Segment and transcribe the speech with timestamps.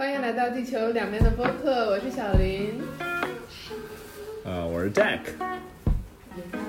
[0.00, 2.80] 欢迎来到地球两边的播客，我是小林。
[4.46, 5.18] 呃，我是 Jack。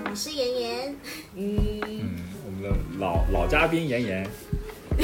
[0.04, 0.96] 我是妍妍。
[1.36, 2.10] 嗯，嗯，
[2.46, 4.28] 我们的老老嘉宾妍妍。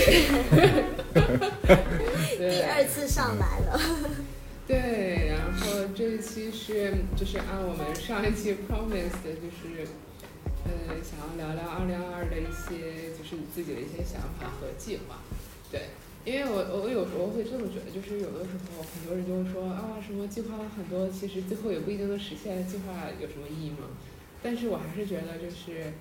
[2.35, 3.79] 第二次上来了。
[4.67, 9.87] 对，然后这一期是就是按我们上一期 promise 的，就是
[10.65, 10.69] 呃
[11.01, 15.15] 想要聊聊二零二二的一些就是你自己的一些想法和计划。
[15.71, 15.83] 对，
[16.27, 23.87] 因为我我有时候会这么觉得，就是有的时候很多人就会说啊什么计划了很多，其实最后也不一定能实现，计划有什么意义吗？
[24.43, 25.93] 但是我还是觉得就是。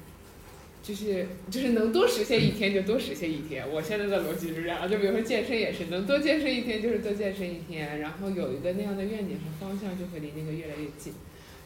[0.82, 11.12] 就是就是能多实现一天就多实现一天，我现在的逻辑是这样，就比如说健身也是，能多健身一天就是多健身一天，然后有一个那样的愿景和方向，就会离那个越来越近。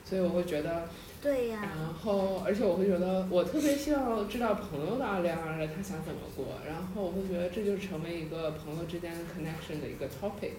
[0.07, 0.89] 所以我会觉得，
[1.23, 10.53] 对呀、然后而且我会觉得，我特别希望知道朋友的二零二二他想怎么过，然后我会觉得这就成为一个朋友之间的 connection 的一个 topic，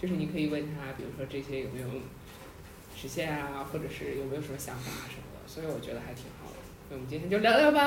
[0.00, 1.88] 就是你可以问他，比如说这些有没有
[2.94, 6.56] 实现啊，或者是有没有什么想法啊什么的，所以我觉得还挺好的。
[6.90, 7.80] 那我们今天就聊聊吧。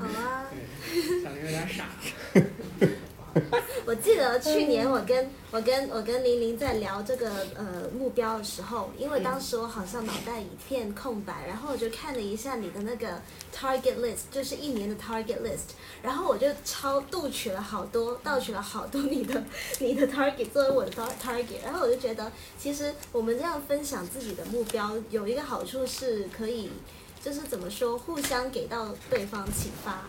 [0.00, 0.46] 好啊。
[0.48, 1.88] 对，小林有点傻。
[3.86, 13.20] 我记得去年我跟我跟我跟玲玲在聊这个呃目标的时候，因为当时我好像脑袋一片空白，然后我就看了一下你的那个
[13.54, 15.72] target list，就是一年的 target list，
[16.02, 19.42] 然后我就超读取了好多，盗取了好多你的
[19.80, 26.70] 你的 target 作为我的 target，然后我就觉得其实我们这样分享自己的目标有一个好处是可以，
[27.22, 30.02] 就是怎么说，互相给到对方启发。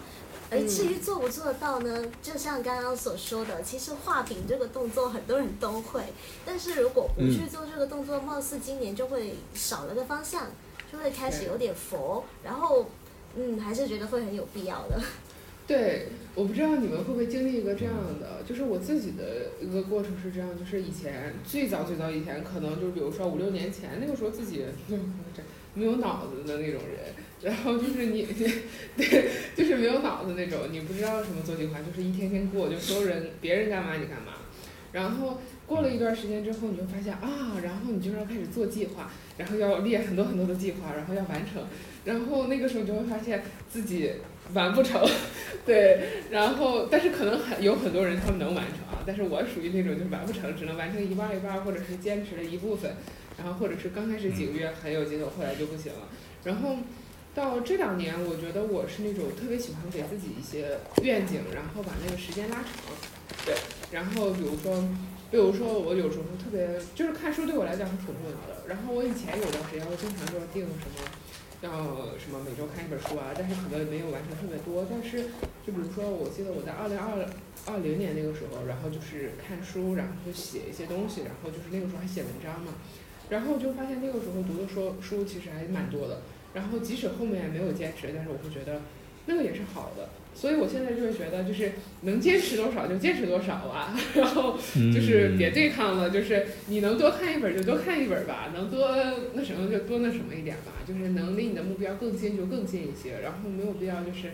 [0.53, 2.05] 而至于做不做得到呢？
[2.21, 6.03] 就像刚刚所说的，其实画饼这个动作很多人都会，
[6.45, 10.51] 但是如果不去做这个动作，貌似今年就会少了个方向，
[10.91, 12.87] 就会开始有点佛，然后
[13.35, 15.01] 嗯，还是觉得会很有必要的。
[15.65, 24.65] 对，我不知道你们会不会经历一个这样的，就是我自己的一个过程是这样，就是以前最早最早以前，可能就是比如说五六年前，那个时候自己
[25.73, 28.25] 没有脑子的那种人，然后就是你，
[28.95, 34.33] 对，就是没有脑子那种，你不知道什么做计划，就是一天天过，就所有人别人干嘛你干嘛，
[34.93, 41.61] 然后过了一段时间之后，你就发现啊，然后你就要开始做计划，然后要列很多很多的计划，然后要完成，
[42.05, 44.11] 然后那个时候你就会发现自己
[44.53, 45.05] 完不成，
[45.65, 52.95] 对，然后但是可能很有很多人他们能完成啊，但是我属于那种就是完不成，只能完成一半儿一半儿，或者是坚持了一部分，
[53.37, 56.07] 然后或者是刚开始几个月很有劲头，后来就不行了，
[56.45, 56.77] 然后。
[57.33, 62.69] 到这两年，我觉得我是那种特别喜欢给自己一些愿景，然后把那个时间拉长，
[63.45, 63.55] 对，
[63.91, 64.81] 然后比如说，
[65.31, 68.61] 比如说我有时候特别就是看书对我来讲是挺重要的。
[68.69, 71.01] 然后我以前有段时间我经常就要定什么，
[71.65, 74.85] 要什么每周看一本书啊，但是可能没有完成特别多。
[74.85, 75.33] 但是
[75.65, 77.25] 就比如说，我记得我在二零二
[77.65, 82.77] 二零年那个时候，然后就是看书，然后就写一些东西，然后就是那个时候还写文章嘛，
[83.27, 86.21] 然后就发现那个时候读的书书其实还蛮多的。
[86.53, 88.81] 然后即使后面没有坚持，但是我会觉得
[89.25, 91.71] 那个也是好的，所以我现在就会觉得就是
[92.01, 94.57] 能坚持多少就坚持多少吧，然后
[94.93, 98.89] 就是别对抗了，就是你能多看一本就多看一本吧，能多
[99.33, 104.31] 那什么就多那什么一点吧，就是能离你的目标更近就更近一些，然后没有必要就是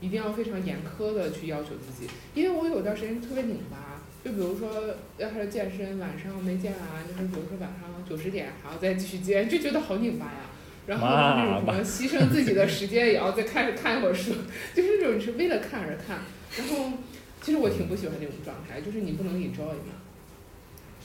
[0.00, 3.86] 一定要非常严苛的去要求自己，因为我有段时间特别拧巴。
[4.24, 4.68] 就比如说，
[5.16, 10.50] 要是健身晚上没健完，就是比如说晚上九十点还要再继续健，就觉得好拧巴呀。
[10.88, 14.32] 然后那种什么牺牲自己的时间也要再看看一会儿书，
[14.74, 16.20] 就是那种是为了看而看。
[16.56, 16.96] 然后
[17.42, 20.00] 其实我挺不喜欢这种状态，就是你不能 enjoy 嘛。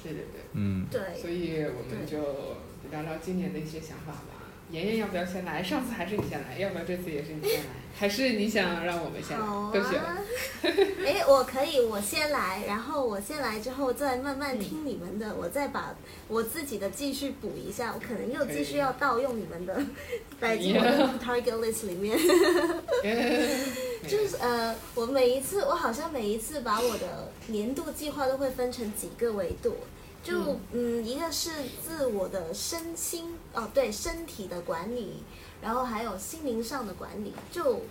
[0.01, 0.41] 对对对。
[0.53, 0.85] 嗯。
[0.89, 1.01] 对。
[1.19, 2.17] 所以我们就
[2.89, 4.49] 聊聊今年的一些想法吧。
[4.71, 5.61] 妍妍要不要先来？
[5.61, 7.82] 上次还是你先来，要不要这次也是你先来？
[7.96, 9.46] 还是你想让我们先来？
[9.46, 9.98] 好都行。
[10.00, 10.18] 啊。
[11.06, 15.96] 哎，我可以，我先来，然后我先来之后再慢慢听你们的，我再把
[16.28, 19.81] 我自己的继续补一下，我可能又继续要盗用你们的，
[20.40, 22.18] 摆进我的 target list 里面。
[24.07, 29.75] 就是呃，我每一次，我好像每一次把我的年度计划都会分成几个维度。
[30.24, 31.50] 就嗯，一个是
[31.86, 35.22] 自我的身心哦，对身体的管理，
[35.63, 37.81] 然后还有心灵上的管理，就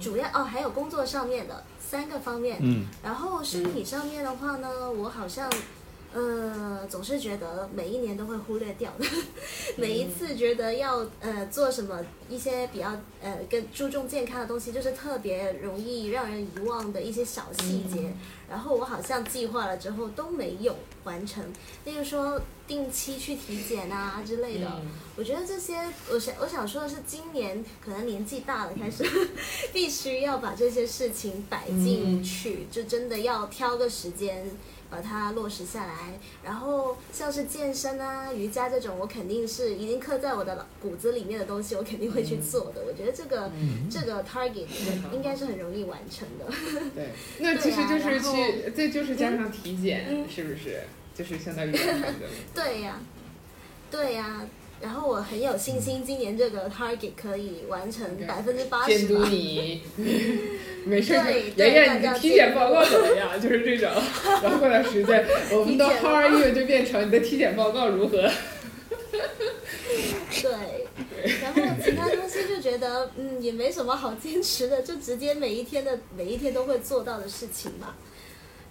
[0.00, 2.56] 主要哦，还有工作上面的三个方面。
[2.60, 2.86] 嗯。
[3.04, 5.48] 然后身体上面的话呢，我好像
[6.12, 9.04] 呃总是觉得每一年都会忽略掉的，
[9.76, 18.12] 每一次觉得要呃做什么一些比较呃更注重健康的东西，就是特别容易让人遗忘的一些小细节。
[18.50, 21.42] 然后我好像计划了之后都没有完成，
[21.86, 24.66] 例如说定期去体检啊之类的。
[24.66, 24.88] 嗯。
[25.16, 25.78] 我觉得这些，
[26.10, 29.04] 我想我想说的是，今年可能年纪大了，开始
[29.72, 34.50] 必须要把这些事情摆进去，就真的要挑个时间，
[34.92, 35.94] 把它落实下来。
[36.44, 42.84] 然后像是健身啊、瑜伽这种，我肯定是已经刻在我的骨子里面的东西，我肯定会去做的。
[42.86, 43.50] 我觉得这个、
[43.90, 44.66] 这个 target
[45.12, 46.44] 应该是很容易完成的。
[46.94, 47.08] 对，
[47.38, 50.82] 那其实就是去，这就是加上体检，是不是？
[51.14, 51.72] 就是相当于。
[52.54, 53.00] 对呀、
[53.90, 54.46] 对呀、
[54.82, 59.24] 然后我很有信心，今年这个 target 可以完成百分之八监督。
[59.30, 59.80] 你，
[60.84, 63.30] 没事儿对就对妍妍，你的体检报告怎么样？
[63.40, 63.88] 就是这种，
[64.42, 65.24] 然后过段时间，
[65.54, 68.28] 我们的 How are you 就变成你的体检报告如何？
[70.42, 70.50] 对，
[71.40, 77.94] 然后其他东西就觉得，嗯，也没什么好坚持的，就直接每一天的每一天都会做到的事情嘛。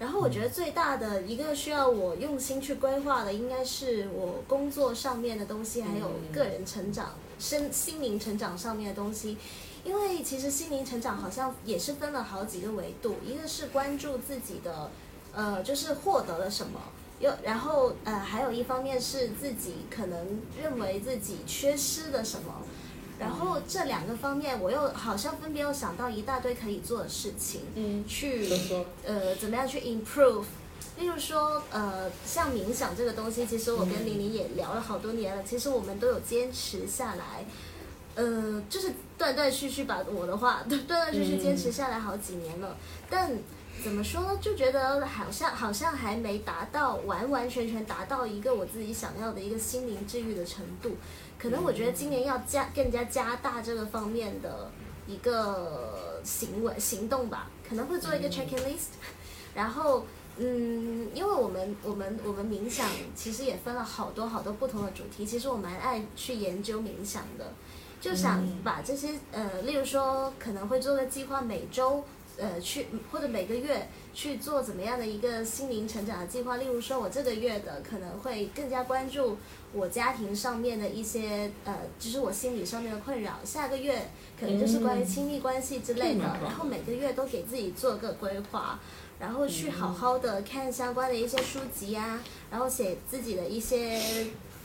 [0.02, 9.38] 然后我觉得最大的一个需要我用心去规划的，应该是我工作上面的东西，还有个人成长、身心灵成长上面的东西。
[9.84, 14.90] 因为其实心灵成长好像也是分了好几个维度，一个是关注自己的，
[15.34, 16.80] 呃，就是获得了什么，
[17.20, 22.62] 又然后呃，还有一方面是自己可能认为自己缺失了什么，
[23.22, 28.50] 然后这两个方面我又好像分别又想到一大堆可以做的事情，嗯，去
[29.06, 30.46] 呃怎么样去 improve。
[30.98, 37.46] 例如说，呃，像冥想这个东西，其实我跟玲玲也聊了好多年了，其实我们都有坚持下来，
[38.16, 42.76] 呃，就是断断续续把我的话断断续续坚持下来好几年了，
[43.10, 43.32] 但
[43.84, 44.38] 怎么说呢？
[44.42, 50.98] 就觉得好像好像还没达到完完全全达到一个我自己想要的一个心灵治愈的程度。
[51.42, 54.70] 可能我觉得今年要加更加加大这个方面的
[55.08, 58.90] 一个行为行动吧，可能会做一个 checklist，、
[59.56, 60.06] 然后。
[60.38, 67.52] 嗯，因为我们我们我们冥想其实也分了好多好多不同的主题，其实我蛮爱去研究冥想的，
[68.00, 72.02] 就想把这些呃，例如说可能会做个计划，每周
[72.38, 76.58] 呃去或者每个月去做怎么样的一个心灵成长的计划。
[76.58, 79.38] 例如说，我这个月的可能会更加关注
[79.74, 83.40] 我家庭上面的一些呃，就是我心理上面的困扰。
[83.44, 84.10] 下个月
[84.40, 88.80] 可能就是关于亲密关系之类的，然后每个月都给自己做个规划。
[89.20, 92.20] 然后去好好的看相关的一些书籍啊，
[92.50, 94.02] 然后写自己的一些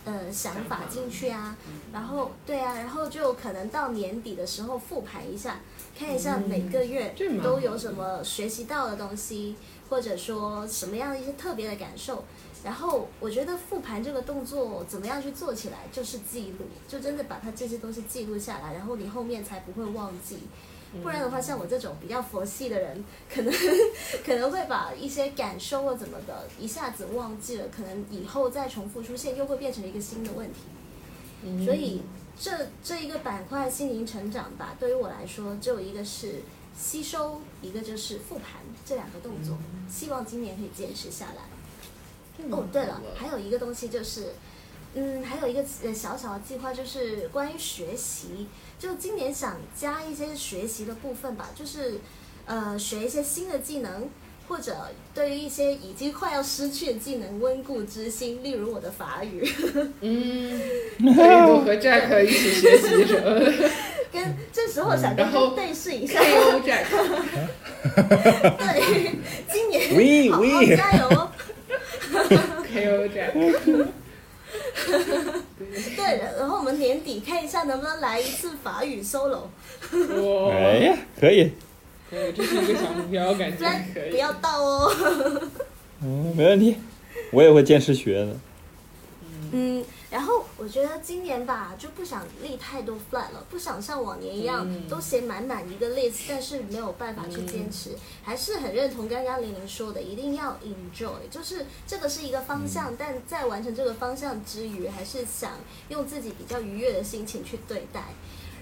[0.07, 1.55] 呃想法进去啊，
[1.93, 5.61] 然后对啊，然后就可能到年底的时候复盘一下，
[5.99, 9.57] 看一下每个月都有什么学习到的东西，
[9.89, 12.25] 或者说什么样的一些特别的感受。
[12.65, 20.39] 然后我觉得复盘这个动作怎么样去做起来，就是记录，就真的把它这些东西记录下来，然后你后面才不会忘记。
[21.03, 23.53] 不然的话，像我这种比较佛系的人，可能
[24.25, 31.65] 可能会把一些感受或怎么的一下子忘记了，可能以后再重复出现，又会变成一个新的问题。
[31.65, 32.03] 所以
[32.39, 36.43] 这这一个板块心灵成长吧，对于我来说，只有一个是
[36.79, 39.57] 吸收，一个就是复盘这两个动作，
[39.91, 42.47] 希望今年可以坚持下来。
[42.51, 44.35] 哦，对了，还有一个东西就是，
[44.93, 48.47] 嗯，还有一个呃小小的计划，就是关于学习。
[48.79, 51.99] 就今年想加一些学习的部分吧，就是
[52.45, 54.11] 呃学一些新的技能，
[54.49, 54.75] 或者
[55.15, 59.49] 对于一些已经快要失去的技能温故知新，例如我的法语，
[60.01, 60.61] 嗯，
[61.15, 63.71] 可以多和 Jack 一起学习什么的
[64.13, 66.21] 跟这时候想跟对视一下。
[66.21, 66.85] ，KO Jack，
[68.57, 69.13] 对，
[69.53, 71.31] 今年 喂好好喂加油哦
[72.73, 73.33] ！KO Jack，
[75.97, 79.49] 对，然后我们年底看一下能不能来一次法语 solo，
[79.93, 81.51] 哇，哎呀，可以，
[82.17, 84.11] 可以，这是一个小目标，感觉不然可以。
[84.11, 85.49] 不要到哦。
[86.03, 86.77] 嗯，没问题，
[87.31, 88.37] 我也会坚持学的。
[89.53, 97.91] 嗯，然后我觉得今年吧，就不想立太多 flag 了，不想像往年一样、嗯都写满满一个 list，但是没有办法去坚持。
[98.25, 105.53] 还是很认同刚刚玲玲说的，一定要 enjoy，就是这个是一个方向，但在完成这个方向之余，还是想
[105.91, 108.03] 用自己比较愉悦的心情去对待。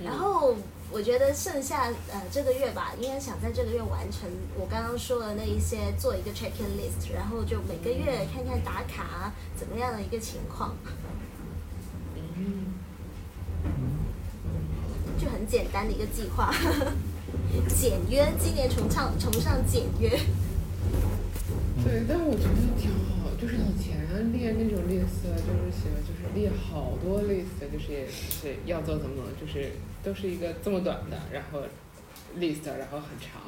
[0.04, 0.56] 然后
[0.90, 10.76] 我觉得剩下呃这个月吧，应该想在这个月完成我刚刚说的那一些，做一个 check in list，然后就每个月看看打卡怎么样的一个情况，
[15.18, 16.54] 就很简单的一个计划，
[17.68, 18.32] 简约。
[18.38, 20.10] 今年崇尚崇尚简约，
[21.82, 29.72] 对，但我觉得挺好，就是以前列那种 list，就是写就是列好多 list，就是也是要做怎么，就是
[30.04, 31.62] 都是一个这么短的，然后
[32.36, 33.40] list，然后很长，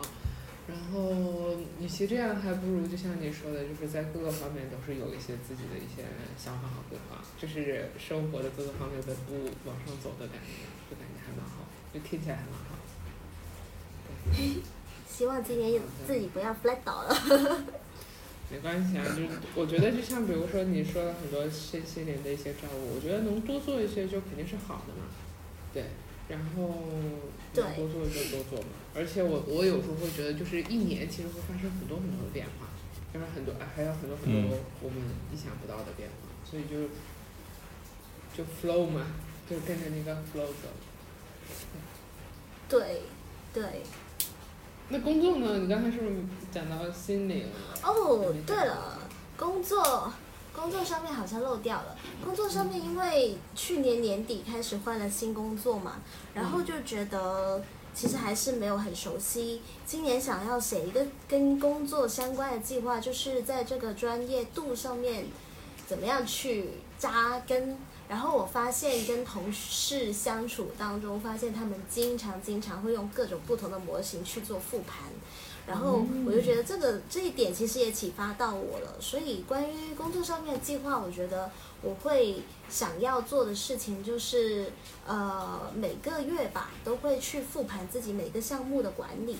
[0.66, 6.02] 然后与其这样，还不如就像你说的，就是在各个方面都是有一些自己的一些
[6.38, 12.74] 想法和规划，就是生活的各个方面稳步往上走的感觉，就感觉还蛮好，就听起来还蛮好。
[15.08, 17.14] 希望今年自己不要 flat 倒了。
[18.50, 25.08] 没关系啊，就是我觉得就像比如说你说了很多身心灵的一些照顾，我觉得能多做一些就肯定是好的嘛，
[25.72, 25.84] 对，
[26.28, 26.74] 然后
[27.54, 28.68] 对能多做就多做嘛。
[28.94, 32.66] 而且我我有时候会觉得，就是一年其实会发生很多很多的变化，
[33.12, 34.98] 就是很多还有很多很多我们
[35.32, 36.88] 意想不到的变化，所以就
[38.36, 39.06] 就 flow 嘛，
[39.48, 40.68] 就跟着那个 flow 走。
[42.68, 43.02] 对
[43.52, 43.82] 对。
[44.88, 45.58] 那工作呢？
[45.58, 46.14] 你刚才是不是
[46.52, 47.48] 讲到心灵？
[47.82, 49.00] 哦，对了，
[49.36, 50.12] 工作
[50.56, 51.96] 工作上面好像漏掉了。
[52.24, 55.96] 工作上面，因为去年年底开始换了新工作嘛，
[56.32, 57.62] 然后就觉得
[57.94, 59.60] 其实还是没有很熟悉。
[59.84, 65.26] 今年想要写一个跟工作相关的计划，就是在这个专业度上面
[65.86, 67.76] 怎么样去扎根。
[68.08, 75.08] 然后我发现跟同事相处当中，发现他们经常经常会用各种不同的模型去做复盘，
[75.66, 78.96] 然后我就觉得这个这一点其实也启发到我了。
[79.00, 81.50] 所以关于工作上面的计划，我觉得
[81.82, 84.70] 我会想要做的事情就是，
[85.06, 89.36] 呃，每个月吧都会去复盘自己每个项目的管理，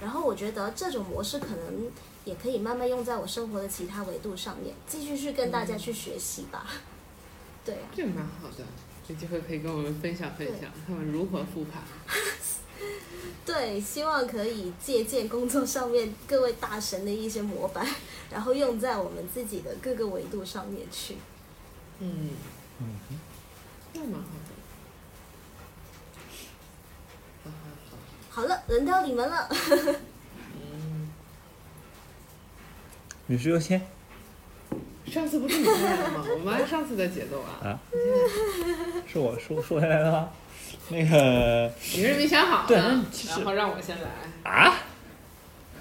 [0.00, 1.90] 然后我觉得这种模式可能
[2.24, 6.66] 也可以慢慢用在我生活的其他维度上面，继续去跟大家去学习吧。
[7.64, 7.92] 对啊。
[7.94, 8.64] 这蛮好的，
[9.08, 11.82] 有机会可以跟我们分享分享他们如何复盘。
[13.44, 17.86] 对，希望可以借鉴工作上面各位大神的一些模板，
[18.30, 21.16] 然后用在我们自己的各个维度上面去。
[21.98, 22.30] 嗯，
[22.78, 23.18] 嗯哼，
[23.94, 24.52] 那蛮好的。
[27.44, 27.56] 好好
[27.90, 29.48] 好，好了，轮到你们了。
[30.54, 31.10] 嗯，
[33.26, 33.84] 女士优先
[35.06, 36.24] 上次不是你来的吗？
[36.32, 37.58] 我们按上次的节奏啊。
[37.64, 37.80] 啊，
[39.06, 40.30] 是我说说下来的吗？
[40.92, 44.50] 那个你是没想好对呢那其实然后让我先来。
[44.50, 44.76] 啊，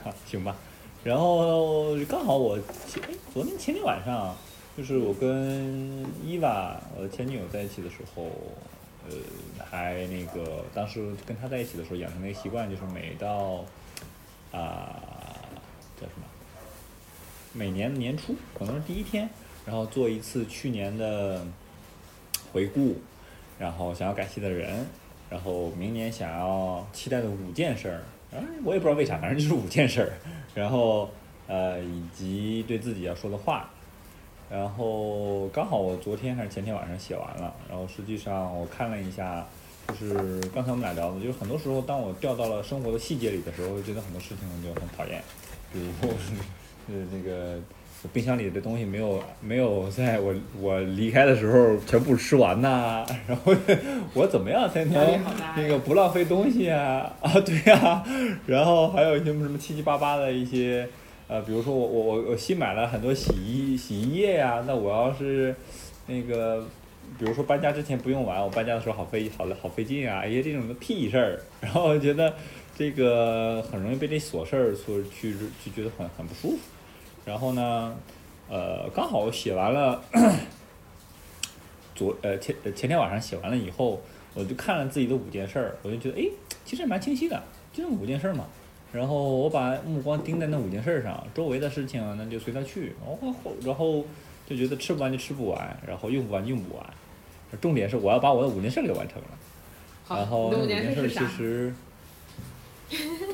[0.04, 0.56] 好行吧。
[1.04, 4.34] 然后刚好我前哎昨天前天晚上，
[4.78, 8.24] 就是我跟伊娃我的前女友在一起的时候，
[9.10, 9.16] 呃，
[9.70, 13.66] 还那个当时跟她在一起的时候养成了一个习惯，就是每到
[14.54, 14.96] 啊、
[16.00, 16.24] 叫什么，
[17.52, 19.30] 每年年初可能是第一天，
[19.66, 21.46] 然后做一次去年的
[22.54, 23.02] 回顾，
[23.58, 24.86] 然后想要感谢的人，
[25.32, 30.12] 然后明年想要期待的五件事儿，哎，我也不知道为啥，反正就是五件事儿，
[30.54, 31.10] 然后
[31.48, 33.70] 呃，以及对自己要说的话，
[34.50, 39.48] 然后刚好我昨天还是前天晚上写完了，然后实际上我看了一下，
[39.88, 45.24] 就是刚才我们俩聊的，就是很多时候当我掉到了生活的细节里的时候，会觉得很多事情就很讨厌，
[45.72, 46.14] 比如说
[46.88, 47.60] 是那个。
[48.12, 53.54] 冰箱里的东西没有没有在我我离开的时候全部吃完呐、然后
[54.16, 55.20] 我怎么样才能
[55.56, 58.04] 那个不浪费东西啊 啊对呀、
[58.48, 60.90] 然后还有一些什么七七八八的一些
[61.28, 65.56] 呃，比如说我我我我新买了很多洗衣洗衣液呀、那我要是
[66.08, 66.66] 那个
[67.20, 72.34] 比如说搬家之前不用完，我搬家的时候好费好好费劲啊，一些这种的屁事儿， 然后觉得
[72.82, 76.58] 这个很容易被这琐事儿所去就觉得很很不舒服。
[77.24, 77.96] 然后呢，
[78.50, 80.02] 呃，刚好写完了，
[81.94, 84.02] 昨呃前前天晚上写完了以后，
[84.34, 86.28] 我就看了自己的五件事儿，我就觉得哎，
[86.66, 87.40] 其实蛮清晰的，
[87.72, 88.48] 就那么五件事儿嘛。
[88.92, 92.96] 然后我把目光盯在那五件事儿上，周围的事情那就随它去。
[93.06, 94.04] 然后然后
[94.50, 96.84] 就觉得吃不完就吃不完，然后用不完就用不完。
[97.62, 99.28] 重点是我要把我的五件事儿给完成了。
[100.10, 101.08] 然后那五件事儿？
[101.08, 101.72] 其实，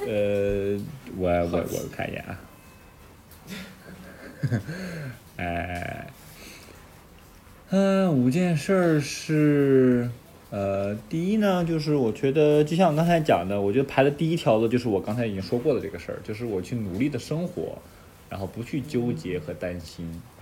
[0.06, 0.78] 呃，
[1.18, 2.40] 我我我看一眼啊，
[5.38, 6.08] 哎，
[7.70, 10.10] 嗯，五件事儿是，
[10.52, 17.78] 呃，第一呢，就是我觉得就像我刚才讲的，我觉得排的第一条的就是我刚才已经说过的这个事儿，就是我去努力的生活，
[18.30, 20.06] 然后不去纠结和担心。
[20.06, 20.36] 啊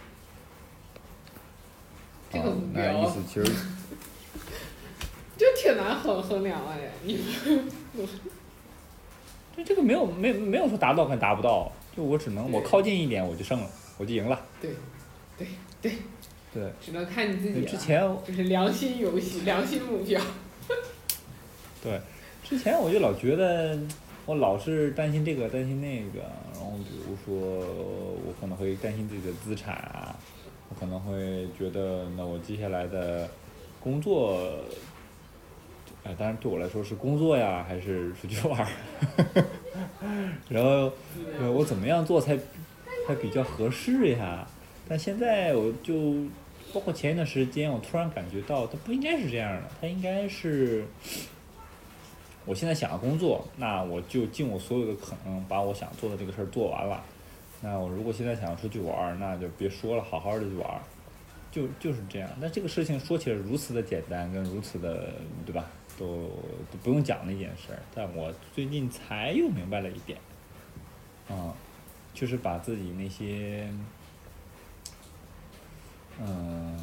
[2.32, 3.46] 这个目那意思其实。
[5.38, 7.20] 就挺难衡衡量哎，你
[9.56, 14.40] 这这个没有没有没有说达到跟达不到，就我只能我靠近一点我就胜了，我就赢了。
[14.62, 14.72] 对，
[15.38, 15.48] 对
[15.82, 15.92] 对，
[16.54, 17.66] 对，只能看你自己。
[17.66, 20.22] 之前就是良心游戏，良心目标。
[21.82, 22.02] 对，
[22.44, 23.78] 之前我就老觉得
[24.26, 27.60] 我老是担心这个担心那个，然后比如说
[28.26, 30.16] 我可能会担心自己的资产啊，
[30.70, 33.30] 我可能会觉得那我接下来的
[33.80, 34.42] 工作，
[36.06, 38.68] 呃，当然对我来说是工作呀，还是出去玩儿，
[40.48, 40.92] 然后
[41.40, 42.38] 呃我怎么样做才
[43.08, 44.48] 才比较合适呀？
[44.88, 46.14] 但现在我就
[46.72, 50.86] 包括前一段时间，我突然感觉到它不应该是这样的，它应该是。
[52.48, 57.04] 我现在想要工作，那我就尽我所有的可能把我想做的这个事儿做完了。
[57.60, 60.80] 那我如果现在想要出去玩儿，那就别说了，好好的去玩儿，
[61.52, 62.30] 就就是这样。
[62.40, 65.66] 那这个事情说起来如此的简单，跟如此的，对吧？
[65.98, 66.06] 都
[66.72, 67.80] 都不用讲的一件事儿。
[67.94, 70.20] 但我最近才又明白了一点，
[71.30, 71.54] 嗯、
[72.14, 73.68] 就是把自己那些，
[76.20, 76.78] 嗯、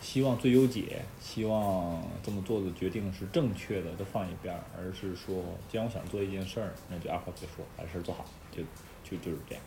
[0.00, 8.62] 希望最优解，希望这么做的决定是正确的，都放一边儿，而是说，既然我想做一件事儿，那就二话不说，把事儿做好，就
[9.02, 9.64] 就就是这样。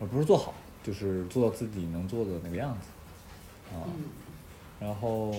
[0.00, 4.04] 而不是做好，就是做到自己能做的那个样子，啊，嗯
[4.80, 5.32] 然后，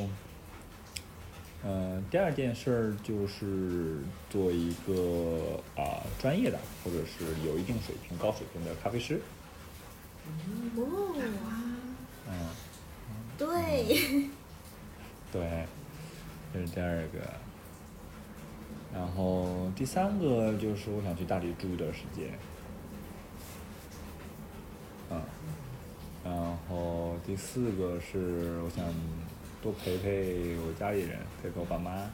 [1.65, 9.21] 嗯、第二件事儿就是做一个啊、专业的，或者是有一定水平、高水平的咖啡师，
[10.75, 11.15] 哦，
[12.27, 12.49] 嗯，
[13.37, 14.27] 对，
[15.31, 15.65] 对，
[16.53, 17.19] 这是第二个。
[18.93, 22.37] 然后第三个就是我想去大理住一段时间，
[25.09, 25.21] 嗯，
[26.23, 28.85] 然后第四个是我想
[29.63, 32.09] 多陪陪我家里人，陪陪我爸妈，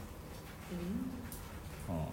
[0.70, 0.78] 嗯。
[1.90, 2.06] 嗯，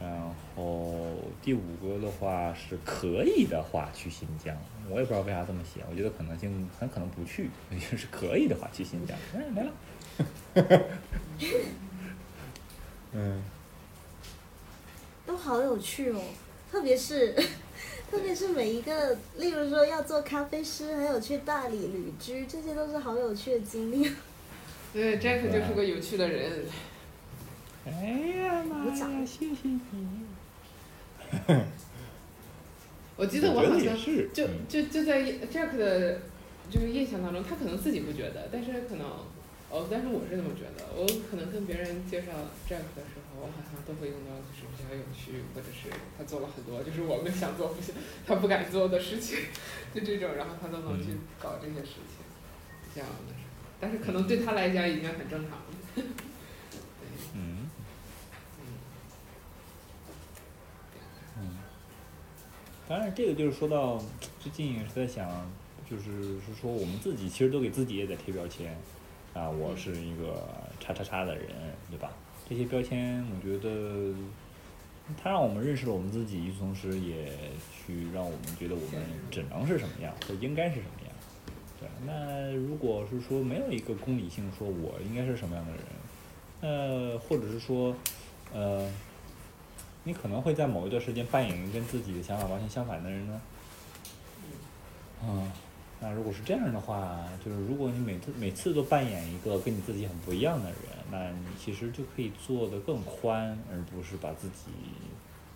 [0.00, 4.56] 然后第五个的话是可以的话去新疆，
[4.88, 9.72] 我也不知道为啥这么写，我觉得可能性很可能不去，就是可以的话去新疆，哎来了，
[13.12, 13.40] 嗯，
[15.24, 16.20] 都好有趣哦，
[16.72, 17.32] 特别是。
[18.10, 24.10] 特别是每一个，例如说要做咖啡师，还有去大理旅居，这些都是好有趣的经历。
[24.92, 26.64] 对，Jack 就是个有趣的人。
[27.86, 27.92] 哎
[28.36, 29.80] 呀妈呀，谢谢你，
[33.16, 33.96] 我记得我好像
[34.34, 36.18] 就嗯就就在 Jack 的，
[36.68, 39.06] 就是印象当中，他可能自己不觉得，但是可能，
[39.70, 40.84] 哦，但是我是这么觉得。
[40.96, 42.32] 我可能跟别人介绍
[42.68, 47.94] Jack 的时候，我好像都会用到就是比较有趣，或者是他做了很多就是我们想做不行，
[48.26, 49.38] 他不敢做的事情，
[49.94, 52.20] 就这种，然后他都能去搞这些事情，
[52.94, 53.34] 这样的。
[53.80, 55.64] 但是可能对他来讲已经很正常了。
[55.96, 56.04] 嗯
[57.34, 57.70] 嗯
[61.38, 61.58] 嗯，
[62.86, 63.98] 当然这个就是说到
[64.38, 65.50] 最近也是在想，
[65.90, 68.78] 就是是说我们自己其实都给自己也在贴标签，
[69.32, 70.46] 啊，我是一个
[70.78, 71.48] 叉叉叉的人，
[71.88, 72.12] 对吧？
[72.50, 74.12] 这些标签，我觉得
[75.22, 77.26] 它让我们认识了我们自己，与此同时也
[77.70, 81.14] 去让我们觉得我们只能是什么样，或应该是什么样。
[81.78, 85.82] 对，那如果是说没有一个公理性，说我应该是什么样的人，
[86.60, 87.94] 那，或者是说，
[88.52, 88.92] 呃，
[90.02, 93.40] 你可能会在某一段时间扮演跟自己的想法完全相反的人呢？
[95.22, 95.52] 嗯，
[96.00, 100.78] 那如果是这样的话，就是如果你每次每次都扮演一个跟你自己很不一样的人，
[101.10, 104.70] 那你其实就可以做得更宽，而不是把自己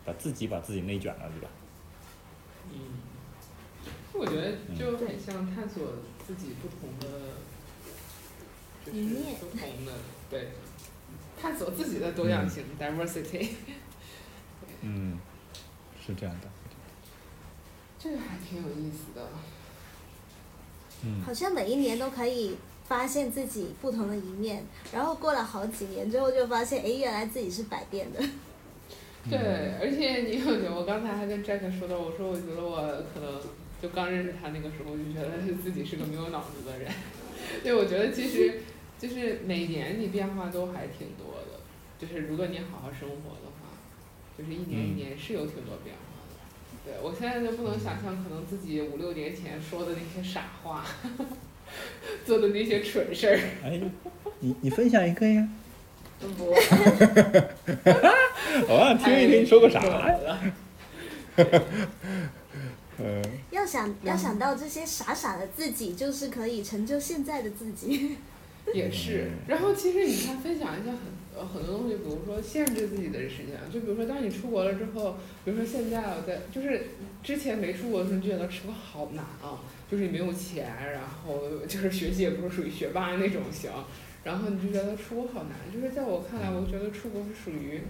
[0.05, 1.49] 把自己把自己内卷了，对吧？
[2.73, 2.79] 嗯，
[4.13, 5.93] 我觉得就很像探索
[6.27, 7.07] 自己不同的，
[8.85, 9.93] 就是不同的
[10.31, 10.49] 对，
[11.41, 13.51] 探索自己的多样性、 diversity，
[14.81, 15.19] 嗯，
[16.05, 16.49] 是这样的。
[17.99, 19.29] 这个还挺有意思的。
[21.07, 28.21] 嗯好像每一年都可以发现自己不同的一面，然后过了好几年之后，就发现，哎，原来自己是百变的。
[29.29, 29.39] 对，
[29.81, 32.77] 而且你有觉，我刚才还跟 Jack 说到，我说我觉得我
[33.15, 33.41] 可能
[33.81, 36.93] 就刚认识他那个时候，我就觉得是自己是个没有脑子的人。
[37.65, 38.61] 对，我觉得其实
[39.01, 41.61] 就是每年你变化都还挺多的，
[41.99, 43.73] 就是如果你好好生活的话，
[44.37, 46.37] 就是一年一年是有挺多变化的。
[46.85, 50.85] 对我现在就不能想象，可能自己五六年前说的那些傻话，
[52.27, 53.39] 做的那些蠢事儿。
[53.65, 53.81] 哎，
[54.41, 55.49] 你你分享一个呀？
[56.39, 56.47] 不，
[58.69, 60.09] 我想听一听你说个啥呀？
[60.09, 60.41] 了？
[62.97, 68.17] 嗯要想要想到这些傻傻的自己，就是可以成就现在的自己。
[68.73, 70.99] 也是，然后其实你看，分享一下很
[71.37, 76.87] 呃很多东西，比如说限制自己的时间，就比如说当你出国了之后，比如说现在我在就是
[77.23, 83.71] 之前没出国的时候，你就觉得出国好难啊，就是你没有钱，然后 就是学习也不是属于学霸那种型，
[84.23, 87.81] 然后你就觉得出国好难，就是在我看来，我觉得出国是属于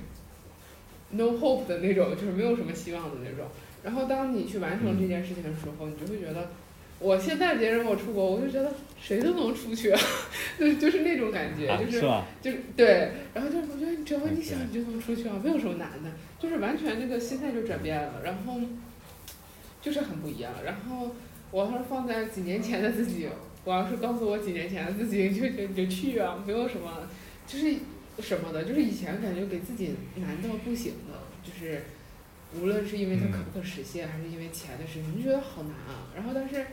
[1.11, 3.46] no hope 的那种，就是没有什么希望的那种。
[3.83, 6.48] 然后当你去完成这件事情的时候，你就会觉得，
[7.00, 10.00] 我现在别人我出国，我就觉得谁都能出去啊，
[10.59, 12.11] 就是就是那种感觉，啊，就是是？
[12.40, 18.59] 就是对，然后就是我觉得只要你想你就能出去啊，没有什么难的，就是完全那个心态就转变了，然后
[19.83, 20.52] 就是很不一样。
[20.64, 21.14] 然后
[21.50, 23.28] 我要是放在几年前的自己，
[23.64, 27.09] 我要是告诉我几年前的自己，就就你就去啊，没有什么，
[27.46, 27.74] 就是
[28.20, 31.83] 什么的，就是以前感觉给自己难到不行的，就是
[32.59, 36.09] 无论是因为它可不可实现，还是因为钱的事情，你就觉得好难啊。
[36.14, 36.64] 然后但是，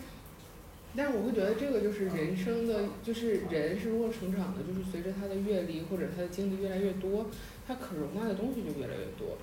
[0.95, 7.27] 但是我会觉得这个就是人生的，就是人是如何成长的，就是随着他的阅历或者他的经历越来越多，
[7.67, 9.37] 他可容纳的东西就越来越多。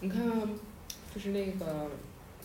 [0.00, 0.22] 你看，
[1.14, 1.90] 就是那个。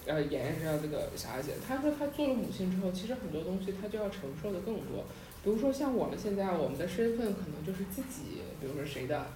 [0.08, 5.06] 呃，妍妍知道这个霞姐，她说她做了母亲之后，其实很多东西她就要承受的更多。
[5.44, 9.28] 比如说像我们现在，我们的身份可能就是自己，比如说谁的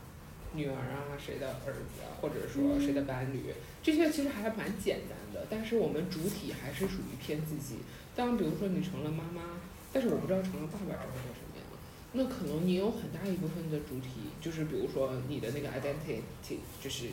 [0.56, 5.46] 女儿啊，谁的儿子啊，或者说谁的伴侣，这些其实还蛮简单的。
[5.50, 7.80] 但是我们主体还是属于偏自己。
[8.16, 9.60] 当比如说你成了妈妈，
[9.92, 11.66] 但是我不知道成了爸爸之后是什么样，
[12.14, 17.08] 那可能你有很大一部分的主体，就是比如说你的那个 identity，就是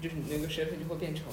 [0.00, 1.24] 就是你那个身份就会变成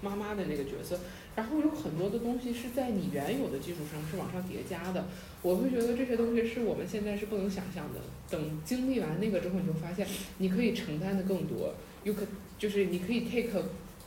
[0.00, 0.98] 妈妈的那个角色。
[1.34, 5.06] 然后有很多的东西是在你原有的基础上是往上叠加的，
[5.40, 8.00] 我会觉得这些东西是我们现在是不能想象的。
[8.28, 10.06] 等经历完那个之后，你就发现
[10.38, 12.26] 你可以承担的更多，又可
[12.58, 13.48] 就是你可以 take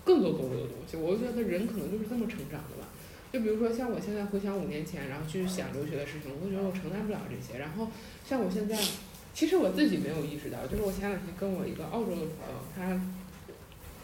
[0.03, 0.97] 更多更多的东西。
[0.97, 2.84] 我就觉得人可能就是这么成长的吧。
[3.35, 7.59] 就比如说像我现在回想五年前，然后去想留学的事情，我会觉得我承担不了这些。
[7.59, 7.89] 然后
[8.25, 8.79] 像我现在，
[9.33, 13.01] 其实我自己没有意识到，就是我前两天跟我一个澳洲的朋友，他。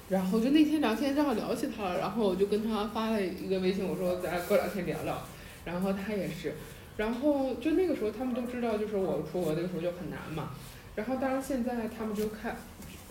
[0.10, 5.26] 然后就那天聊天正好聊起他了，然后我就跟他发了一个微信，我说咱过两天聊聊。
[5.64, 6.54] 然后他也是，
[6.98, 10.52] 然后就那个时候他们都知道，就是我出国那个时候就很难嘛。
[10.96, 12.58] 然后当然现在他们就看，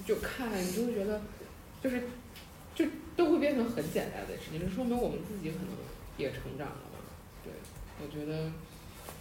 [0.05, 1.23] 就看你就会觉得，
[1.83, 2.03] 就是
[2.75, 2.85] 就
[3.17, 5.69] 都会变成很简单的事情，就说明我们自己可能
[6.21, 6.99] 也成长了嘛。
[7.43, 7.53] 对，
[8.03, 8.53] 我觉得。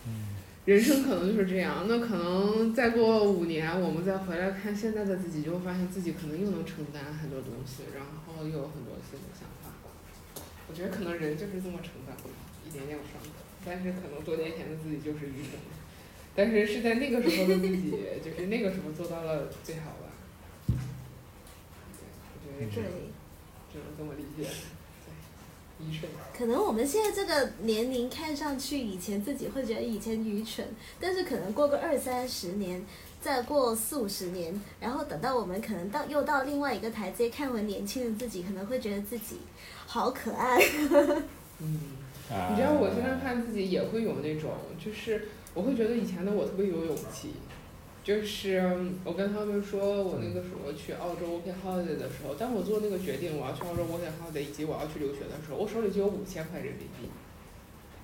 [0.05, 0.35] 嗯。
[0.65, 9.71] 人生可能就是这样，那可能再过五年，我们再回来看现在的自己，就会发现自己可能又能承担很多东西，然后又有很多新的想法。
[10.67, 12.15] 我觉得可能人就是这么成长，
[12.67, 13.29] 一点点往上走。
[13.65, 15.57] 但是可能多年前的自己就是愚蠢，
[16.35, 17.89] 但是是在那个时候的自己，
[18.23, 20.13] 就是那个时候做到了最好吧。
[20.67, 20.75] 对，
[22.45, 22.75] 我觉得只
[23.73, 24.47] 只能这么理解。
[26.37, 30.65] 可能我们现在这个年龄看上去，以前自己会觉得以前愚蠢，
[30.99, 32.85] 但是可能过个二三十年，
[33.21, 39.37] 再过四五十年，然后等到我们可能到又到另外一个台阶，看回年轻的自己，可能会觉得自己
[39.85, 40.57] 好可爱。
[41.59, 41.79] 嗯，
[42.49, 44.51] 你知道我现在看自己也会有那种，
[44.83, 47.33] 就是我会觉得以前的我特别有勇气。
[48.09, 48.59] 就是
[49.03, 57.05] 我跟他们说，我那个时候去澳洲 working holiday 的时候，当我做那个决定，我要去澳洲 working holiday 以及我要去留学的时候，我手里就有五千块人民币。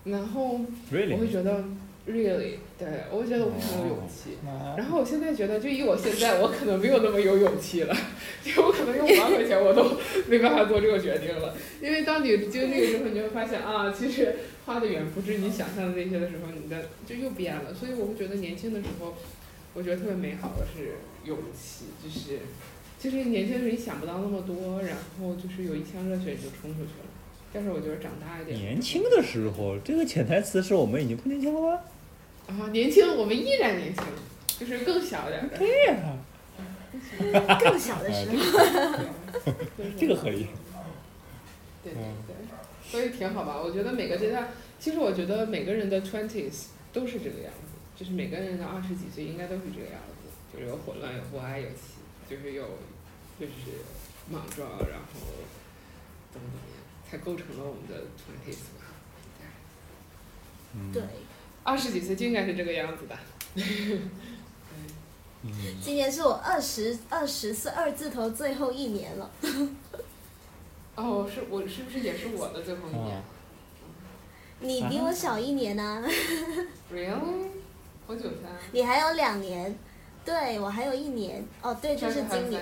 [0.04, 1.64] 然后我会觉得
[2.08, 4.38] ，really，对我会觉得我非常有勇气。
[4.78, 7.98] 然后我现在觉得，就以我现在，我可能没有那么有勇气了，
[8.44, 11.56] 就我可能用五万块钱我都没办法做这个决定了。
[11.82, 14.36] 因为当你经历之后，你就会发现啊，其实
[14.68, 17.74] 花的远不是你想象的那些的时候，你的就又变了。
[17.74, 19.16] 所以我会觉得年轻的时候。
[19.76, 22.40] 我觉得特别美好的是勇气，就是，
[22.98, 27.06] 就是年轻的时候你想不到那么多，然后就是有一腔热血你就冲出去了。
[27.52, 28.58] 但是我觉得长大一点。
[28.58, 31.82] 年轻的时候，这个潜台词是我们已经不年轻了吗？
[32.48, 34.04] 啊，年轻，我们依然年轻，
[34.60, 35.58] 就是更小点的。
[35.58, 36.18] 对呀。
[37.60, 39.00] 更小的时候。
[40.00, 40.48] 这个合理。
[41.84, 42.36] 对对对，
[42.90, 43.62] 所以挺好吧？
[43.62, 44.48] 我觉得每个阶段，
[44.80, 47.65] 其实我觉得每个人的 twenties 都是这个样子。
[47.96, 51.96] 就是每个人的二十几岁应该都是这个样子，就是有混乱，有不安，有气，
[52.30, 52.64] 就是有，
[53.40, 53.54] 就是
[54.30, 55.06] 莽撞，然后
[56.32, 56.78] 怎么怎么样，
[57.10, 58.84] 才构成了我们的 twenties 吧。
[60.94, 61.04] 对。
[61.64, 63.18] 二十几岁就应该是这个样子的。
[65.82, 69.32] 今年是我二十二十岁二字头最后一年了。
[70.96, 73.24] 哦，是我是不是也是我的最后一年？
[74.60, 76.04] 你比我小一年呢。
[76.94, 77.50] Really？
[78.08, 78.52] 我九三。
[78.72, 79.76] 你还有两年，
[80.24, 82.62] 对我还有一年，哦，对，就是今年。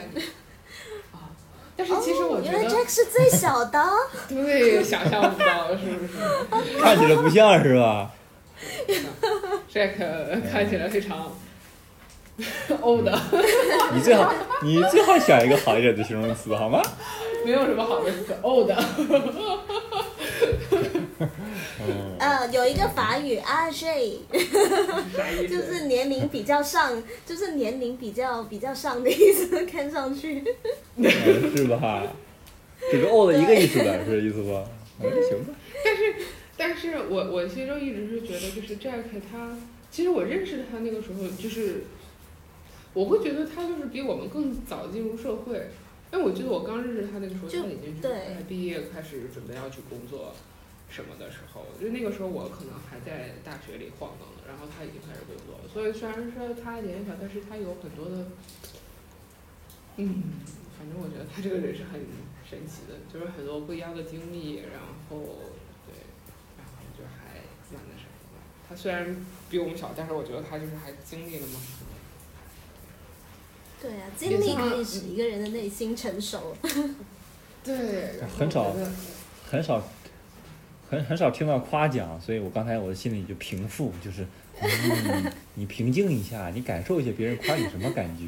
[1.12, 1.29] 啊，
[1.75, 2.60] 但是其实我觉得。
[2.60, 3.84] 原来 Jack 是最小的。
[4.29, 6.13] 对，想象不到是不是？
[6.79, 8.12] 看起来不像是吧
[9.71, 9.97] ？Jack
[10.51, 11.32] 看起来非常
[12.82, 13.08] old。
[13.93, 16.82] 你最好，你最好选一个好一点的形容词好吗？
[17.45, 18.71] 没有什么好的词，old。
[22.63, 24.19] 呃，有一个法语阿 J，
[25.49, 30.41] 就是年龄比较上，就是年龄比较比较上的意思，看上去。
[30.97, 32.08] 是吧？
[32.89, 34.65] 这个 old 一个意思的，是这意思吧？
[35.02, 35.54] 那行吧。
[35.84, 36.15] 但是，
[36.56, 39.58] 但是我我其实一直是觉得，就是 Jack 他，
[39.91, 41.84] 其实我认识他那个时候，就是
[42.93, 45.69] 我会觉得他就是比我们更早进入社会。
[46.13, 48.15] 因为我记得我刚认识他那个时候，他已经就是
[48.47, 50.34] 毕业开始准备要去工作。
[50.93, 55.67] 什么的时候，就那个时候我可能还在大学里晃荡呢，然后他已经开始工作了。
[55.67, 58.27] 所以虽然说他年龄小，但是他有很多的，
[59.97, 60.23] 嗯，
[60.77, 62.01] 反反正我觉得他这个人是很
[62.43, 65.17] 神奇的，就是很多不一样的经历，然后
[65.88, 65.95] 对，
[66.58, 67.39] 然后就还
[67.71, 68.43] 蛮那什么的。
[68.67, 69.15] 他虽然
[69.49, 71.60] 比我们小，但是我觉得他就是还经历了嘛。
[73.82, 76.53] 对啊，经历可以使一个人的内心成熟。
[77.63, 78.75] 对，很少
[79.49, 79.82] 很少，
[80.93, 84.25] 很很少听到夸奖，所以我刚才我的心里就平复，就是，
[84.62, 88.25] 嗯，你平静一下，你感受一下别人夸你什么感觉，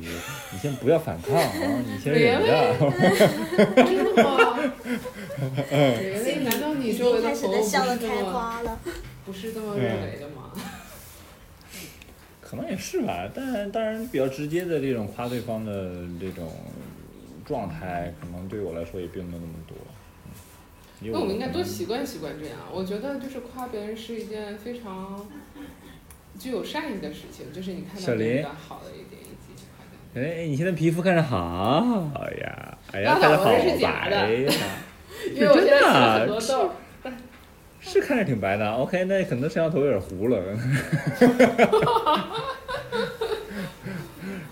[0.52, 2.76] 你先不要反抗啊，你先忍着。
[3.76, 4.58] 真的吗？
[5.70, 8.80] 对，难道你已周围经开始的朋友不在笑得开花了。
[9.26, 9.78] 不是这么？
[9.78, 10.52] 认为的吗？
[12.42, 16.52] 可能也是吧，但当然比较直接的这种夸对方的这种
[17.46, 19.54] 状态，可能对我来说也并没有那么？
[19.68, 19.78] 多。
[21.02, 22.58] 那我们应该多习惯习惯这样。
[22.74, 25.26] 我觉得就是夸别人是一件非常
[26.40, 29.94] 具有善意的事情，就是你看小到别人好的一点，一起去夸奖。
[30.16, 34.28] 哎，你现在皮肤看着好呀，哎呀，看着好白呀，
[35.34, 36.72] 因为我现在起了真的很多痘儿。
[37.88, 38.72] 是看着挺白的。
[38.72, 40.42] OK，那可能摄像头有点糊了。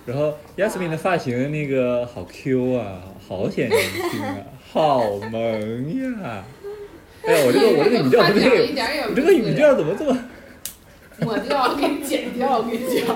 [0.05, 4.37] 然后 Yasmin 的发型那个好 Q 啊，好显年轻啊，
[4.73, 5.39] 好萌
[6.01, 6.43] 呀！
[7.23, 10.17] 哎呀，我这个我这个语调不对，一点儿也不我这个语调怎么这么……
[11.19, 13.15] 抹掉，给你剪掉，我跟你讲。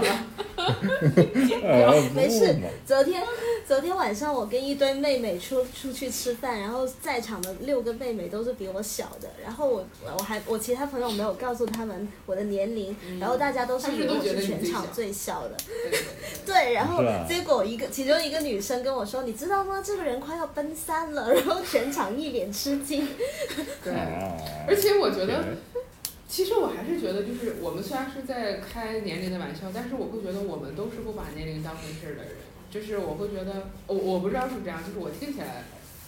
[1.63, 3.23] 呃，没事，昨天
[3.67, 9.85] 昨天晚上我跟一堆妹妹出出去吃饭，然后在场的六个妹妹都是比我小的，然后我
[10.17, 15.55] 我还我其他朋友没有告诉他们我的年龄，然后大家都是以为我是全场最小的。
[15.67, 15.99] 对对
[16.45, 19.81] 对对，然后结果一个其中一个女生跟我说：“你知道吗？
[19.85, 23.07] 这个人快要奔三了。”然后全场一脸吃惊。
[23.83, 23.93] 对。
[23.93, 24.33] 啊
[24.67, 25.81] 而且我觉得，对
[26.27, 32.33] 其实我还是觉得，就是我们虽然是在开年龄的玩笑，但是我会觉得我们都是不把年龄当回事儿的人。
[32.69, 35.63] 就是我会觉得，我我不知道是不是这样，就是我听起来，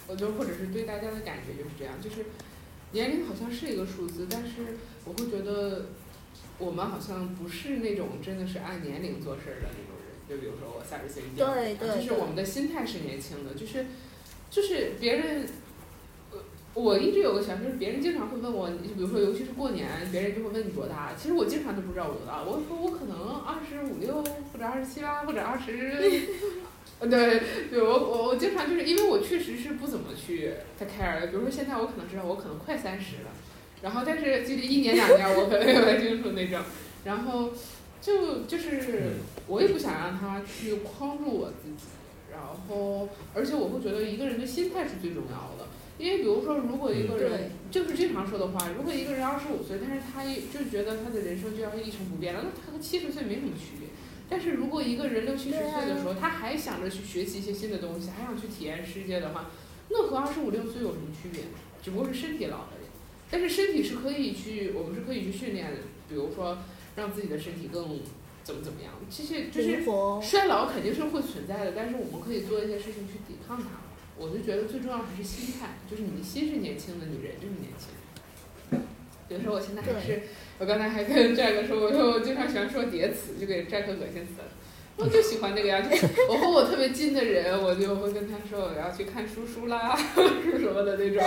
[0.06, 2.26] 我就或者是对大家的感觉就是这样，就是
[2.92, 5.86] 年龄好像是一个数字，但是我会觉得
[6.58, 10.12] 我们好像不是那种真的是按年龄做事儿的那种人。
[10.28, 13.86] 就比如说我三十岁对对就是我们的心态是年轻的，就是
[14.50, 15.48] 就是别人。
[16.74, 21.12] 呃我一直有个想法，就是别人经常会问我，你比如说，尤其是过年，别人就会问你多大。
[21.20, 26.22] 其实我经常都不知道我多大，我说我可能二十五六，或者二十七八，或者二十，
[27.00, 31.26] 呃对对，我我我经常就是因为我确实是不怎么去太 care 的。
[31.26, 33.30] 比如说现在我可能知道我可能快三十了，
[33.82, 36.60] 然后但是就是一年两年我可能也不清楚那种，
[37.04, 37.50] 然后
[38.00, 39.14] 就就是
[39.48, 41.88] 我也不想让他去框住我自己，
[42.30, 45.59] 然后而且我会觉得一个人的心态是最重要的。
[46.00, 53.86] 因为比如说，如果一个人就是经常说的话，如果一个人二十五岁，但是他就觉得他的人生就要一成不变了，那他和七十岁没什么区别。
[54.26, 59.50] 但是如果一个人六七十岁的时候，他还想着去学习一些新的东西，还想去体验世界的话，
[59.90, 61.42] 那和二十五六岁有什么区别？
[61.82, 62.90] 只不过是身体老了点。
[63.30, 65.76] 但是身体是可以去，我们是可以去训练的，
[66.08, 66.56] 比如说
[66.96, 68.00] 让自己的身体更
[68.42, 68.92] 怎么怎么样。
[69.10, 69.84] 这些就是。
[70.22, 73.68] 衰老肯定是会存在的，但是我们可以做一些事情去抵抗它。
[74.20, 77.88] 我就觉得最重要还是心态，就是你的心是年轻的，你人就是年轻。
[79.26, 80.22] 比如说我现在还是，
[80.58, 84.48] 我刚才还跟 Jack 说，我说我经常喜欢说叠词，就给 Jack 恶心死了。
[84.98, 89.96] 我就喜欢那个呀，就是我和我特别近的人，我就会跟他说我要去看叔叔啦，
[90.44, 91.24] 是什么的那种，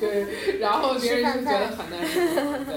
[0.00, 2.74] 对，然后别人就觉得很难受，对。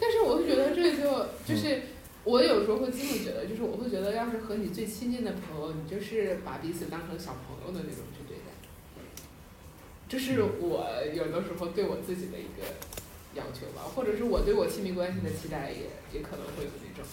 [0.00, 1.82] 但是我会觉得这就就是。
[2.26, 8.02] 我有时候会这么觉得，就是我会觉得，要是和你最亲近的朋友，你就是把彼此当成小朋友的那种。
[10.08, 12.62] 这是我有的时候对我自己的一个
[13.34, 17.04] 要求吧，或者是我对我亲密关系的期待也也可能会有那种。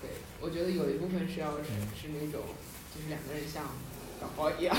[0.00, 1.64] 对，我觉得有一部分是要是
[1.94, 2.40] 是那种，
[2.94, 3.64] 就是两个人像
[4.20, 4.76] 宝宝一样，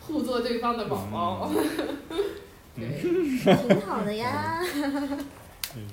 [0.00, 1.52] 互做对方的宝宝。
[2.76, 4.62] 对，挺好的呀。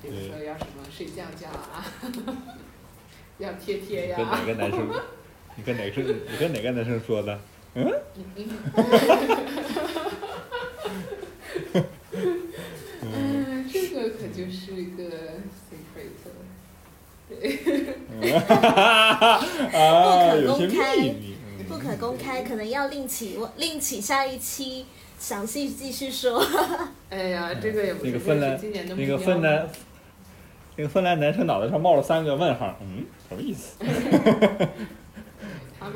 [0.00, 1.84] 比如说要什么睡觉觉啊。
[3.38, 4.16] 要贴贴呀！
[4.16, 4.88] 跟哪个男生？
[5.56, 6.06] 你跟哪个生？
[6.06, 7.40] 你跟哪个男生说的？
[7.74, 7.92] 嗯？
[13.02, 15.02] 嗯，这个可就是一个
[15.68, 16.28] secret 了，
[17.28, 17.34] 对。
[19.72, 21.14] 啊，不可公有些开秘密。
[21.30, 24.84] 嗯不可公开，可能要另起另起下一期
[25.18, 26.44] 详细继续说。
[27.08, 29.66] 哎呀，这个也不是那个芬兰今年那个芬兰，
[30.76, 33.76] 那个芬兰男生脑袋上冒了三个问号，嗯，什么意思？
[35.80, 35.94] 他们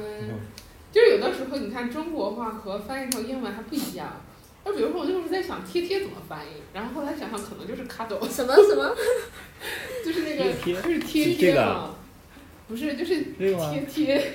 [0.90, 4.22] 就是有的时候，你看中国话和翻译成英文还不一样。
[4.64, 8.94] 就比如说，我就是在想贴贴怎么翻译，然后后来想想，可能就是 cuddle，什么什么？
[10.04, 11.94] 就是那个贴贴就是贴贴嘛，
[12.68, 14.32] 不是就是贴贴，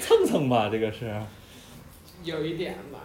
[0.00, 1.14] 蹭蹭吧，这个是。
[2.24, 2.98] 有一点吧。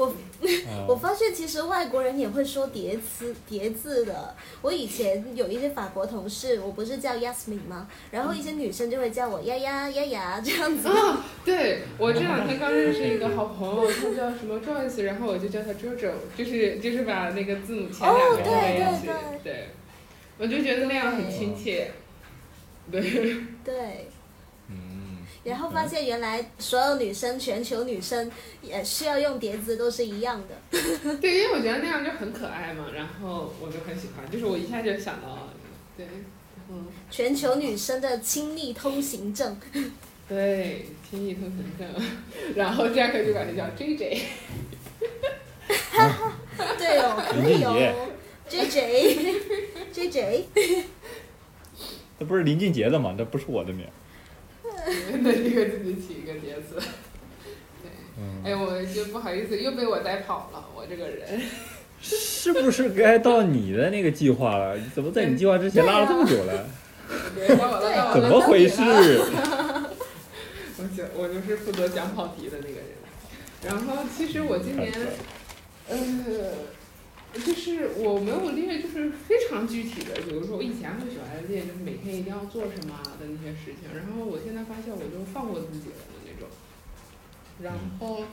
[0.00, 4.34] 我嗯 我发现其实外国人也会说叠词叠字的。
[4.62, 7.86] 我以前有一些法国同事，我不是叫 Yasmin 吗？
[8.10, 10.88] 然后一些女生就会叫我丫丫丫丫这样子。
[10.88, 19.68] 啊，对我这两天刚认识一个好朋友，他叫什么 Joyce，然后我就叫他 JoJo，就是就是把那个字母前两哦个在一对起，对对，
[20.38, 21.90] 我就觉得那样很亲切，
[22.90, 23.00] 对，
[23.64, 24.08] 对。
[25.44, 25.50] 嗯。
[25.50, 28.30] 然后发现原来所有女生，全球女生
[28.62, 30.78] 也需要用叠字都是一样的。
[31.20, 35.48] 对，因为我觉得那样就很可爱嘛，然后我就很喜欢，就是我一下就想到，
[35.96, 36.06] 对，
[36.70, 39.56] 嗯，全球女生的亲密通行证。
[40.28, 41.88] 对，亲密通行证，
[42.54, 44.20] 然后 Jack 就管他叫 JJ，
[46.78, 48.06] 对哦，可以哦。
[48.48, 49.40] J J
[49.92, 50.48] J J，
[52.18, 53.14] 这不是林俊杰的吗？
[53.16, 53.86] 这不是我的名
[54.86, 55.20] 儿。
[55.22, 56.74] 那这个自己起一个叠词。
[57.82, 58.42] 对，嗯。
[58.44, 61.40] 哎，我就不好意思，又被我带跑了，我这个人。
[62.02, 64.78] 是不是该到你的那个计划了？
[64.94, 66.66] 怎么在你计划之前拉了这么久了？
[68.14, 68.80] 怎么回事？
[70.78, 72.84] 我就我就是负责讲跑题的那个人。
[73.62, 74.90] 然后其实我今年，
[75.90, 75.96] 呃，
[77.32, 83.86] 就是我没有列，就是非常具体的，比如说我以前会喜欢列，就是每天一定要做什么的那些事情。
[83.94, 86.50] 然后我现在发现，我就放过自己了的那种。
[87.62, 88.26] 然后，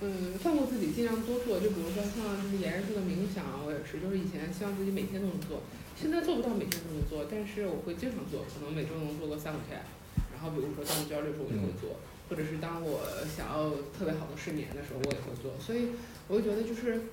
[0.00, 1.58] 嗯，放过自己，尽量多做。
[1.58, 5.62] 就比如说像就是严肃的冥想，我也是，就是以前希望自己每天都能做，
[5.98, 9.82] 现在做不到每天都能做，但是我会经常做，可能每周能做个三五天。
[10.30, 11.98] 然后比如说当我焦虑的时候，我就会做。
[12.28, 15.96] 或者是当我想要特别好的睡眠的时候，我也会做，所以
[16.28, 17.08] 我就觉得就是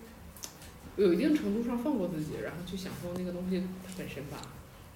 [0.98, 4.42] 有一定程度上放过自己，然后去享受那个东西它本身吧。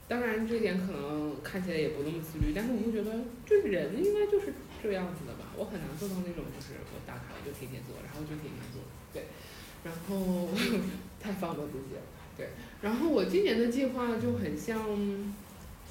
[0.08, 3.12] 当然这点可能看起来也不那么自律，但是我会觉得，
[3.46, 5.54] 就是人应该就是这个样子的吧。
[5.56, 8.82] 我很难做到那种就是我打卡我就天天做，然后就天天做，
[9.14, 9.28] 对，
[9.84, 10.50] 然后
[11.20, 12.02] 太放过自己了，
[12.36, 12.50] 对。
[12.82, 14.80] 然后我今年的计划就很像，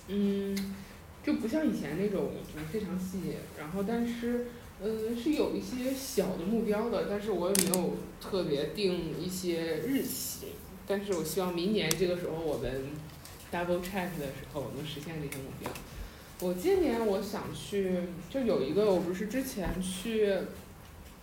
[0.08, 0.74] 嗯。
[1.20, 4.46] 就不像以前那种就是非常细，然后但是，
[4.80, 10.46] 嗯，是有一些小的目标的，但是我也没有特别定一些日期，
[10.86, 12.82] 但是我希望明年这个时候我们
[13.52, 15.70] double check 的时候能实现这些目标。
[16.40, 17.92] 我今年我想去，
[18.30, 20.32] 就有一个我不是之前去，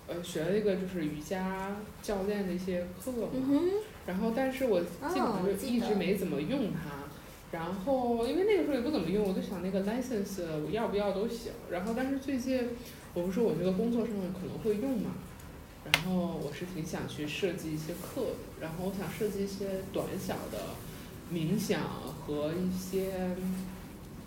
[0.07, 3.61] 呃，学了一个就是瑜伽教练的一些课嘛，
[4.05, 7.05] 然后但是我基本上就一直没怎么用它。
[7.51, 11.53] 然后，因为那个时候也不怎么用，我就想那个 license 我要不要都行。
[11.71, 12.71] 然后，但是最近
[13.15, 15.11] 我不是我这个工作上面可能会用嘛，
[15.91, 18.61] 然后我是挺想去设计一些课的。
[18.61, 20.75] 然后我想设计一些短小的
[21.33, 23.35] 冥想和一些，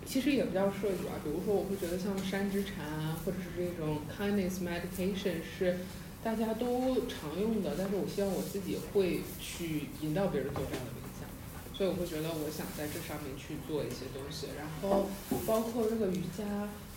[0.05, 5.77] 其实也不叫设计吧，比如说我会觉得像山之禅或者是这种 kindness meditation 是
[6.23, 11.29] 大家都常用的，但是我希望我自己会去引导别人做这样的冥想。
[11.77, 15.07] 所以我会觉得，我想在这上面去做一些东西，然后
[15.47, 16.43] 包括这个瑜伽，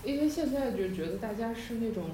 [0.05, 2.05] 因为现在就觉得大家是那种，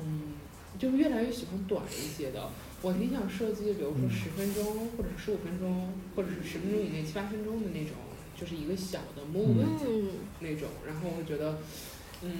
[0.78, 2.50] 就是越来越喜欢短一些的。
[2.80, 7.92] 我挺想设计，比如说十分钟，或者是十五分钟，或者是十分钟以内七八分钟的那种，
[8.36, 10.68] 就是一个小的 movement 那种。
[10.86, 11.58] 然后我觉得，
[12.22, 12.32] 嗯，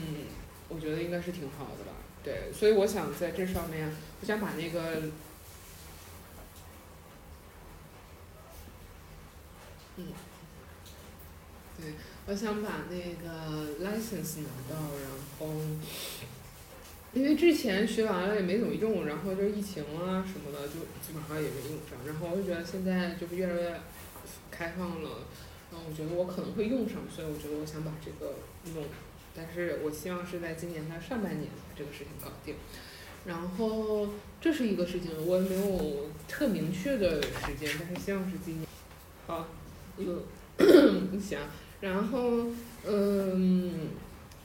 [0.69, 1.93] 我觉得应该是挺好的吧。
[2.23, 5.11] 对，所以我想在这上面，我想把那个。
[9.97, 10.07] 嗯，
[11.77, 11.95] 对，
[12.31, 15.47] 我想把那个 license 拿到，然后，
[17.15, 21.97] 因为之前学完了也没怎么用，然后就疫情啊什么的，就基本上也没用上。
[22.07, 23.81] 然后我就觉得现在就是越来越
[24.51, 25.25] 开放了，
[25.73, 28.35] 然后我觉得我可能会用上，所以我觉得我想把这个
[28.75, 28.85] 弄，
[29.35, 32.57] 但是我希望是在今年的上半年把这个事情搞定。
[33.25, 34.07] 然后
[34.39, 38.69] 这是一个事情，我也没有特明确的时间，但是希望是今年。
[39.27, 39.49] 好。
[40.59, 41.39] 嗯，行，
[41.81, 42.47] 然后
[42.87, 43.91] 嗯，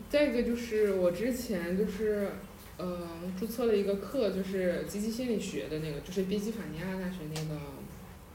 [0.09, 2.29] 再一个就是我之前就是
[2.77, 3.07] 呃
[3.39, 7.59] 注册了一个课，就是积极心理学的那个，就是宾夕法尼亚大学那个，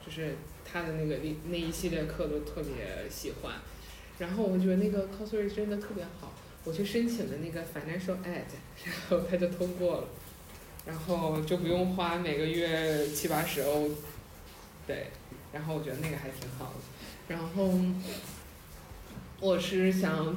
[0.04, 0.34] 就是
[0.64, 3.54] 他的那个那那一系列课都特别喜欢，
[4.18, 6.32] 然后我觉得那个 course 真的特别好，
[6.64, 8.50] 我去申请的那个 financial aid，
[8.84, 10.08] 然后他就通过了，
[10.86, 13.90] 然后就不用花每个月七八十欧，
[14.86, 15.06] 对，
[15.52, 16.80] 然后我觉得那个还挺好的。
[17.28, 17.74] 然后，
[19.40, 20.36] 我是想，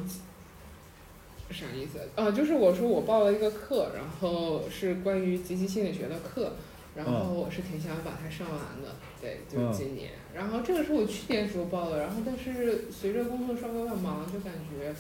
[1.50, 2.00] 啥意思？
[2.16, 6.54] 啊，就是我说我报了一个课，然后是关于积极心理学的课，
[6.96, 10.12] 然后我是挺想把它上完的，对，就是今年。
[10.36, 14.94] 然后这个是我去年时候报的，然后但是随着工作稍微有点忙，就感觉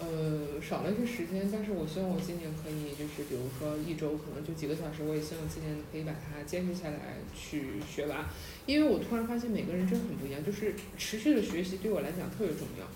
[0.00, 8.24] 呃，少了一些时间，但是我希望我今年可以，就是比如说一周可能就几个小时，我也希望今年可以把它坚持下来去学完，
[8.64, 12.86] 因为我突然发现每个人真的很不一样，就是持续的学习对我来讲特别重要。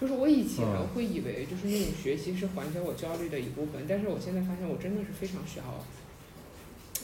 [0.00, 5.84] 就是我以前嗯会以为就是那种学习是缓解我焦虑的一部分，但是我现在发现我真的是非常需要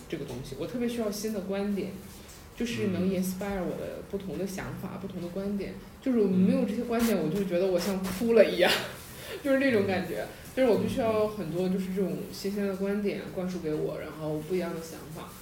[0.08, 1.92] 这个东西，我特别需要新的观点，
[2.54, 5.74] 就是能 inspire 我的不同的想法、不同的观点。
[6.02, 8.70] 就是我没有这些观点，我就觉得我像哭了一样，
[9.42, 10.26] 就是那种感觉。
[10.54, 15.32] 就是我必须要很多就是这种新鲜的观点灌输给我，然后不一样的想法，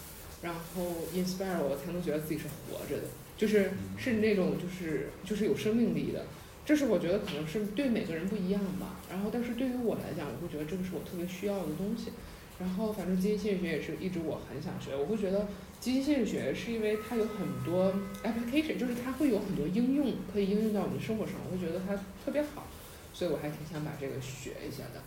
[0.41, 6.27] 然后 inspire 我才能觉得自己是活着的，就是是那种就是就是有生命力的。
[6.65, 9.01] 这是我觉得可能是对每个人不一样吧。
[9.11, 12.13] 然后但是对于我来讲，我会觉得这个是我特别需要的东西。
[12.61, 15.49] 然后反正积极心理学也是一直我很想学，我会觉得
[15.81, 17.91] 积极心理学是因为它有很多
[18.23, 22.67] application，就是它会有很多应用可以应用到我们的生活上，我会觉得它特别好，
[23.15, 25.01] 所以我还挺想把这个学一下的。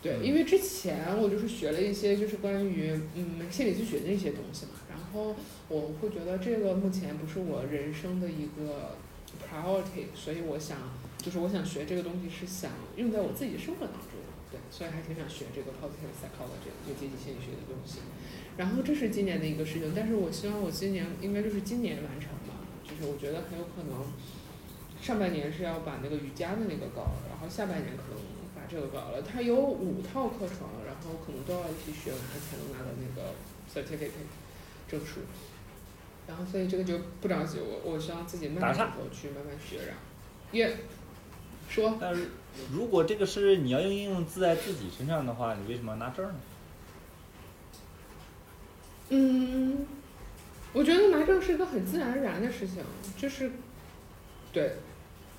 [0.00, 5.34] 对，因为之前我就是学了一些就是关于嗯心理咨询的一些东西嘛，然后
[5.68, 8.96] 我会觉得这个目前不是我人生的一个
[9.52, 10.78] priority，所以我想
[11.18, 14.16] 就是我想学这个东西是想用在我自己生活当中。
[14.50, 18.00] 对，所以还挺想学这个 positive psychology 就积极心理学的东西。
[18.56, 24.04] 然后这是今年的一个事情，但是我希望我今年应该就是今年完成吧，就是我觉得很有可能
[25.00, 28.20] 上半年是要把那个瑜伽的那个搞了，然后下半年可能
[28.54, 29.22] 把这个搞了。
[29.22, 33.32] 它有五套课程，然后可能都要一起学完才能拿到那个
[33.72, 34.28] certificate
[34.86, 35.20] 证书。
[36.26, 40.00] 然后所以这个就不着急，我我需要自己慢慢打岔以后去慢慢学，然后
[40.52, 40.76] 也
[41.68, 42.28] 说但是
[42.72, 46.34] 如果这个是你要应用自在自己身上的话，你为什么要拿证呢？
[49.10, 49.86] 嗯，
[50.72, 52.76] 我觉得拿证是一个很自然而然的事情，
[53.16, 53.50] 就是，
[54.52, 54.76] 对，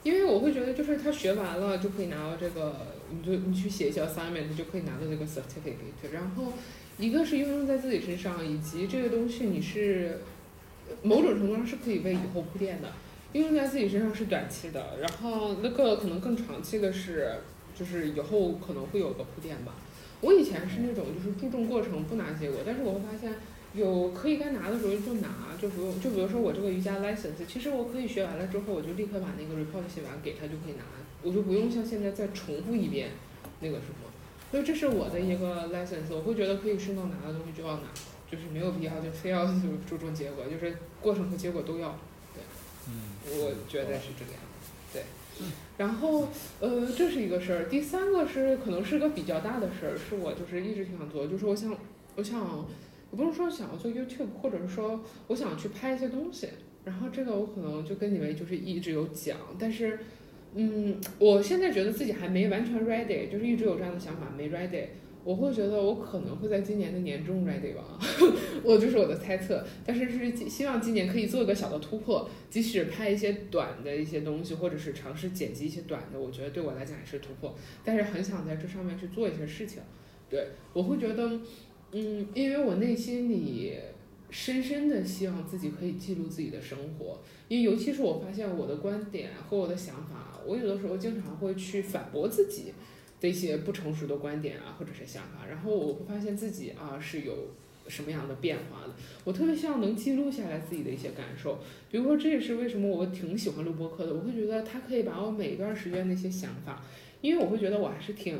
[0.03, 2.75] 因为我会觉得就是他学完了就可以拿到这个，
[3.09, 6.53] 你就你去写一些 assignment 就可以拿到这个 certificate，然后
[6.97, 10.19] 一个是应用在自己身上，以及这个东西你是
[11.01, 12.91] 某种程度上是可以为以后铺垫的，
[13.33, 17.33] 应用在自己身上是短期的，然后那个可能更长期的是，
[17.77, 19.73] 就是以后可能会有个铺垫吧。
[20.21, 23.33] 我以前是那种就是注重过程不拿结果，但是我会发现。
[23.75, 25.27] 有可以该拿的时候就拿，
[25.59, 30.83] 就不用就比如说我这个瑜伽 license，其实我可以学完了之后，我就立刻把那个 report 写完给他就可以拿，
[31.23, 33.09] 我就不用像现在再重复一遍
[33.61, 34.11] 那个什么。
[34.51, 37.87] 所以这是我的一个 license，我会觉得可以顺道拿的东西就要拿，
[38.33, 39.53] 就是没有必要就非要就
[39.87, 41.99] 注重结果，就是过程和结果都要。
[42.33, 42.41] 对，
[42.87, 44.71] 嗯，我觉得是这个样子。
[44.93, 45.03] 对，
[45.77, 46.29] 然后
[46.59, 51.77] 呃这是一个事儿，第三个是可能是个比较大的事儿，是我就是一直挺想做，就是我想
[52.15, 52.65] 我想。
[53.11, 56.47] 我不是说想要做 YouTube，或者是说我想去拍一些东西，
[56.83, 59.99] 然后这个我可能就跟你们就是一直有讲，但是，
[60.55, 64.85] 嗯，我现在觉得自己还没完全 ready，就是一直有这样的想法没 ready，
[65.23, 67.99] 我会觉得我可能会在今年的年中 ready 吧，
[68.63, 79.81] 我就是我的猜测，但是是希望今年可以做一个小的突破，即使拍一些短的一些东西，或者是尝试剪辑一些短的，我觉得对我来讲也是突破，但是很想在这上面去做一些事情，
[80.29, 81.39] 对我会觉得。
[81.95, 83.77] 嗯，因为我内心里
[84.31, 92.73] 深深的希望自己可以记录自己的生活，因为尤其是我发现我的观点和我的想法，我有的时候经常会去反驳自己
[93.23, 97.33] 的一些不成熟的观点啊，或者是想法，然后我会发现自己啊是有
[97.87, 98.93] 什么样的变化的。
[99.23, 101.59] 我特别希望能记录下来自己的一些感受，
[101.89, 106.83] 比如说这也是为什么我挺喜欢录播客的，我会觉得它可以把我每一段时间的一些想法，
[107.21, 108.37] 因为我会觉得我还是挺。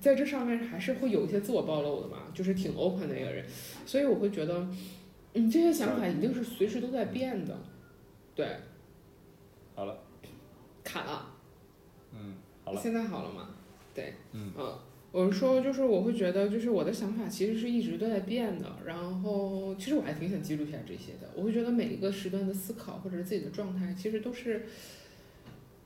[0.00, 3.44] 在这上面还是会有一些自我暴露的嘛，就是挺 open 的一个人，
[3.86, 4.66] 所以我会觉得，
[5.34, 7.56] 嗯，这些想法一定是随时都在变的，
[8.34, 8.44] 对。
[9.76, 9.96] 好了。
[10.82, 11.30] 卡了。
[12.12, 12.34] 嗯，
[12.64, 12.80] 好了。
[12.82, 13.53] 现在好了吗？
[13.94, 14.14] 对。
[14.32, 14.52] 嗯。
[14.58, 14.78] 嗯，
[15.12, 21.30] 我是说，就是我会觉得，就是我的想法其实是一直都在变的，然后其实我还挺想记录下这些的。
[21.36, 24.66] 我会觉得每一个时段的思考或者是自己的状态，其实都是。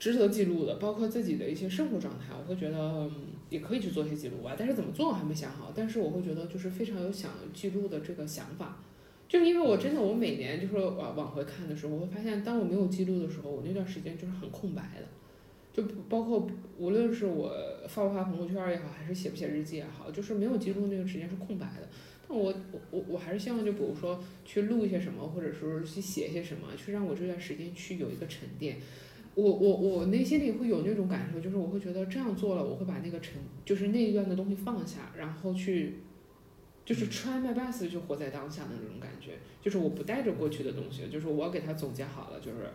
[0.01, 3.11] 值得记录的，包括自己的一些生活状态，我会觉得
[3.51, 4.55] 也可以去做一些记录吧。
[4.57, 5.73] 但是怎么做我还没想好。
[5.75, 8.81] 但是我会觉得就是非常有想记录的这个想法，
[9.29, 15.07] 就是因为我真的我每年就是往往回看的时候，我会发现当我没有记录的时候，我那段时间就是很空白的。
[15.79, 16.45] 就包括
[16.77, 17.55] 无论是我
[17.87, 21.89] 发不发朋友圈也好，还是写不写日记也好，就是没有记录那个时间是空白的。
[22.29, 28.79] 但我我我我还是希望就比如说去录一些什么，或者说去写一些什么，去让我这段时间去有一个沉淀。
[29.37, 36.01] 我我我内心里会有那种感受，就是我会觉得这样做了，我会把那个沉，就是那一段的东西放下，然后去，
[36.85, 42.69] 就是 try my best 就活在当下的那种感觉，就是我不带着过去的东西，就是我给它总结好了，就是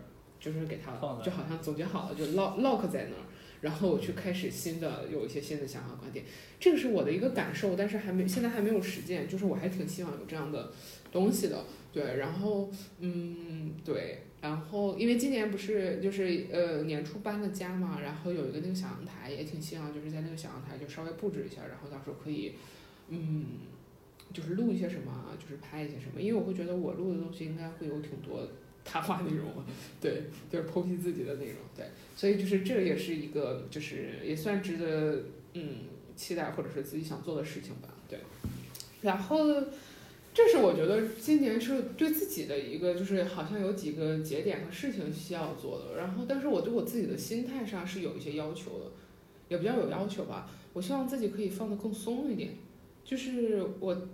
[0.44, 0.92] 就是给它
[1.22, 3.24] 就好像总结好了就 lock lock 在那儿，
[3.62, 6.22] 然后我去开始新的有一些新的想法观点，
[6.60, 10.70] 这个是我的一个感受，但是还没现在还没有实践，就是我还挺希望有这样的
[11.10, 11.64] 东西的，
[11.94, 12.70] 对，然后
[13.00, 22.52] 嗯对，然后因为今年不是就是呃年初搬了家嘛，然后有一个那个小阳台，也挺希望就是在那个小阳台就稍微布置一下，然后到时候可以
[23.08, 23.46] 嗯。
[24.32, 28.48] 就是录一些什么啊，就是拍一些什么，因为我会觉得我录的东西应该会有挺多
[28.84, 29.46] 谈话内容，
[30.00, 35.24] 对，就是剖析自己的内容，对，所以就是这也是一个，就是也算值得
[35.54, 38.18] 嗯期待或者是自己想做的事情吧，对。
[39.00, 39.38] 然后
[40.34, 48.92] 这是我觉得今年是对自己的一个，就是好像有几个节点和事情需要做的，然后但是我对我自己的心态上是有一些要求的，
[49.48, 52.50] 也比较有要求吧，我希望自己可以放得更松一点，
[53.04, 54.08] 就是我。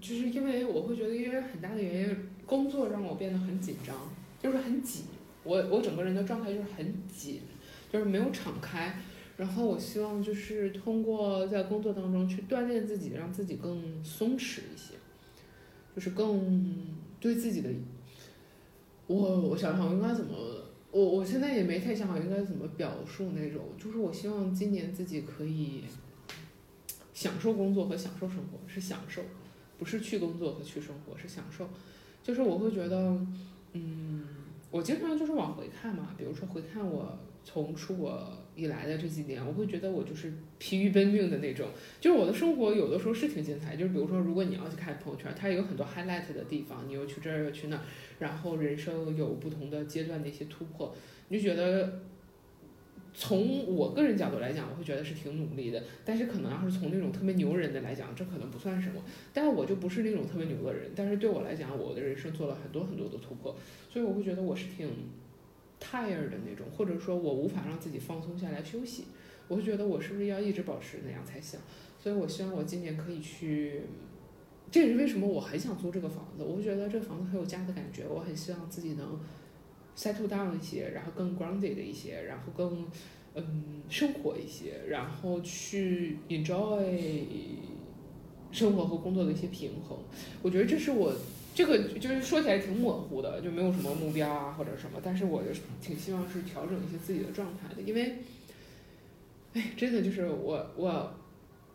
[0.00, 2.01] 就是因为我会觉得，因为很大的原因，
[2.46, 3.96] 工作让我变得很紧张，
[4.42, 5.04] 就是很紧。
[5.44, 7.40] 我我整个人的状态就是很紧，
[7.92, 8.96] 就是没有敞开。
[9.36, 14.94] 然后我希望就是通过在工作当中去锻炼自己，让自己更松弛一些，
[15.96, 17.70] 就是更对自己的。
[19.06, 20.34] 我我想想我应该怎么，
[20.90, 23.62] 我我现在也没太想好应该怎么表述那种。
[23.78, 25.84] 就是我希望今年自己可以
[27.12, 29.22] 享受工作和享受生活，是享受。
[29.78, 31.68] 不是去工作和去生活，是享受。
[32.22, 33.18] 就是我会觉得，
[33.72, 34.22] 嗯，
[34.70, 41.68] 我经常就是往回看嘛，比如说回看我从出国以来的这几年，我会觉得我就是疲于奔命的那种。
[42.00, 47.82] 就是我的生活有的时候是挺精彩，就是比如说如果你要去看朋友圈，它有很多 highlight 的地方，你又去这儿又去那儿，
[48.18, 50.94] 然后人生有不同的阶段的一些突破，
[51.28, 52.02] 你就觉得。
[53.14, 55.82] 从我个人角度来讲，我会觉得是挺努力的。
[56.04, 59.02] 但是可能要是从那种特别牛人的来讲，这可能不算什么。
[59.34, 60.90] 但我就不是那种特别牛的人。
[60.96, 63.54] 但是对我来讲，我的人生做了很多很多的突破，
[63.90, 64.88] 所以我会觉得我是挺
[65.78, 69.04] tired 的那种，或者说我无法让自己放松下来休息。
[69.46, 71.60] 我会觉得我是不是要一直保持那样才行？
[71.98, 73.82] 所以我希望我今年可以去。
[74.70, 76.42] 这也是为什么我很想租这个房子。
[76.42, 78.04] 我会觉得这个房子很有家的感觉。
[78.08, 79.20] 我很希望自己能。
[79.96, 82.86] Settle down 一些，然后更 grounded 的一些，然后更
[83.34, 86.98] 嗯生活一些，然后去 enjoy
[88.50, 89.98] 生活和工作的一些平衡。
[90.42, 91.14] 我觉得这是我
[91.54, 95.50] 这个就是说起来挺模糊的，就没有什么目标啊或者什么，但是我就
[95.82, 98.16] 挺希望是调整一些自己的状态的，因为，
[99.52, 101.14] 哎，真的就是我我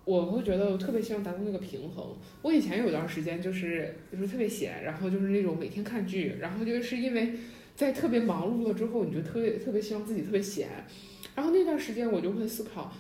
[0.06, 2.16] 我会觉得我特别希望达到那个平衡。
[2.42, 7.34] 我以前有段时间就是就是特别闲，然后就是那种每天看剧，然后就是因为。
[7.78, 10.68] 在特别忙碌了之后，你就特别特别希望自己特别闲，
[11.36, 12.92] 然后那段时间我就会思考，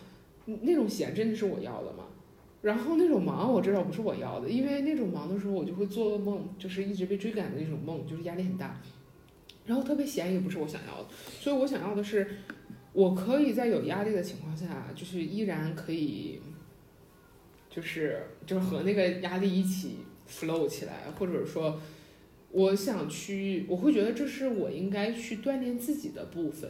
[0.45, 2.03] 那种闲真的是我要的吗？
[2.61, 8.80] 然后那种忙我知道不是我要的，因为那种忙的时候我就会做噩梦，就是一直被追赶的那种梦，就是压力很大。
[9.65, 11.09] 然后特别闲也不是我想要的，
[11.39, 12.28] 所以我想要的是，
[12.93, 16.39] 我可以在有压力的情况下，就是依然可以，
[17.67, 19.97] 就是就是和那个压力一起
[20.30, 21.82] flow 起来，或者说。
[22.51, 26.69] 我想去，我会觉得这是我应该去锻炼自己的部分，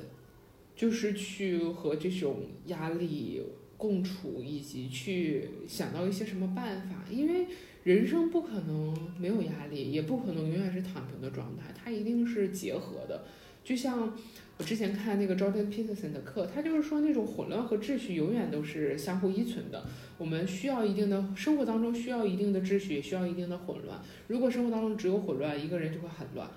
[0.75, 3.41] 就是去和这种压力
[3.77, 7.05] 共处，以及去想到一些什么办法。
[7.09, 7.45] 因为
[7.83, 13.25] 人生不可能没有压力，也不可能永远是躺平的状态，它一定是结合的，
[13.67, 14.17] 就像。
[14.59, 19.85] 我之前看那个 Jordan Peterson 的课，他就是说那种混乱和秩序永远都是相互依存的。
[20.17, 23.99] 我们需要一定的生活当中需要一定的秩序，也需要一定的混乱。
[24.25, 26.49] 如果生活当中只有混乱，一个人就会很乱，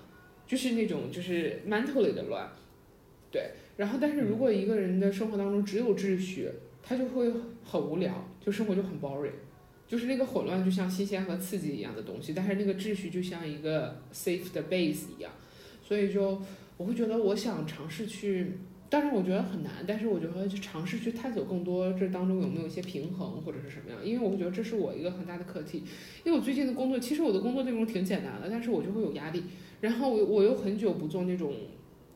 [0.47, 2.49] 就是那种就是 mentally 的乱。
[3.31, 6.49] 对，然后但是如果一个人的生活当中只有秩序，
[6.81, 7.31] 他就会
[7.63, 9.29] 很无聊，就生活就很 boring。
[9.87, 15.31] 就是那个混乱就像新鲜和刺激一样的东西，但是那个秩序就像一个 safe 的 base 一样，
[15.83, 16.41] 所以就。
[16.81, 18.57] 我会觉得我想尝试去，
[18.89, 24.03] 当然我觉得很难，但是我觉得去尝试去探索更多，这当中有没有一些平衡或者是什么样？
[24.03, 25.83] 因为我会觉得这是我一个很大的课题。
[26.23, 29.43] 因为我最近的工作，其实我的工作内容挺简单的，但是我就会有压力。
[29.81, 31.53] 然后我我又很久不做那种，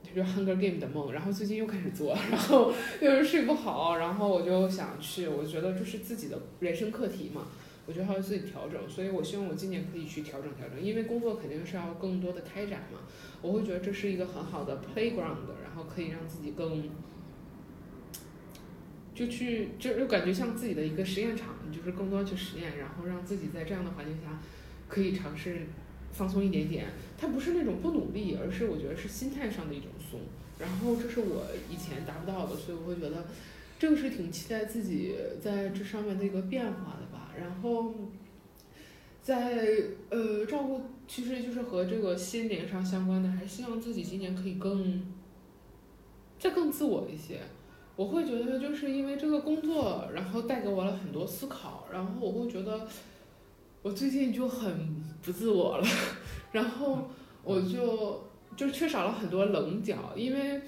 [0.02, 7.46] 就是 Hunger Game 的梦，然后最近又开始做，然后 又是睡不好，然后我就想去，我觉得这是自己的人生课题嘛。
[7.88, 13.00] 我觉得还要自己调整，所以我希望我今年可以去调整调整，因为工作肯定是要更多的开展嘛。
[13.42, 16.90] 我会觉得这是一个很好的 playground，然后可以让自己更，
[19.14, 24.42] 就去就就感觉像自己的一个实验场，就是更多去实验，然后让自己在这样的环境下
[24.88, 25.68] 可以尝试
[26.12, 26.88] 放松一点点。
[27.20, 30.22] 它不是那种不努力，而是我觉得是心态上的一种松。
[30.58, 33.28] 然后这是我以前达不到的，所以我会觉得
[33.78, 37.05] 这个是挺期待自己在这上面的一个变化的。
[37.40, 37.94] 然后。
[39.22, 39.66] 在
[40.12, 45.02] 呃照顾，其实就是和这个心灵上相关的，还是希望自己今年可以更，
[46.38, 47.40] 再更自我一些，
[47.96, 52.88] 我会觉得就是因为这个工作，然后带给我了很多思考，然后我会觉得
[53.82, 55.88] 我最近就很不自我了，
[56.54, 57.10] 然后
[57.44, 58.26] 我就
[58.56, 60.62] 就缺少了很多棱角，因为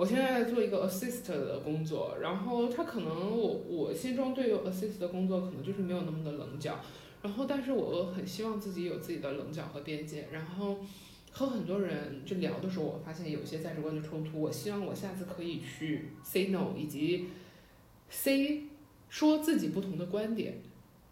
[0.00, 6.80] 我现在在做一个 assist 的工作，然后他可能我我心中对于 assist 的工作可能就是没有那么的棱角，
[7.20, 10.78] 然后但是我很希望自己有自己的棱角和边界，然后。
[11.32, 14.40] 和很多人就聊的时候，我发现有些价值观的冲突。
[14.40, 17.28] 我希望我下次可以去 say no，以及
[18.10, 18.64] say
[19.08, 20.54] 说自己不同的观点。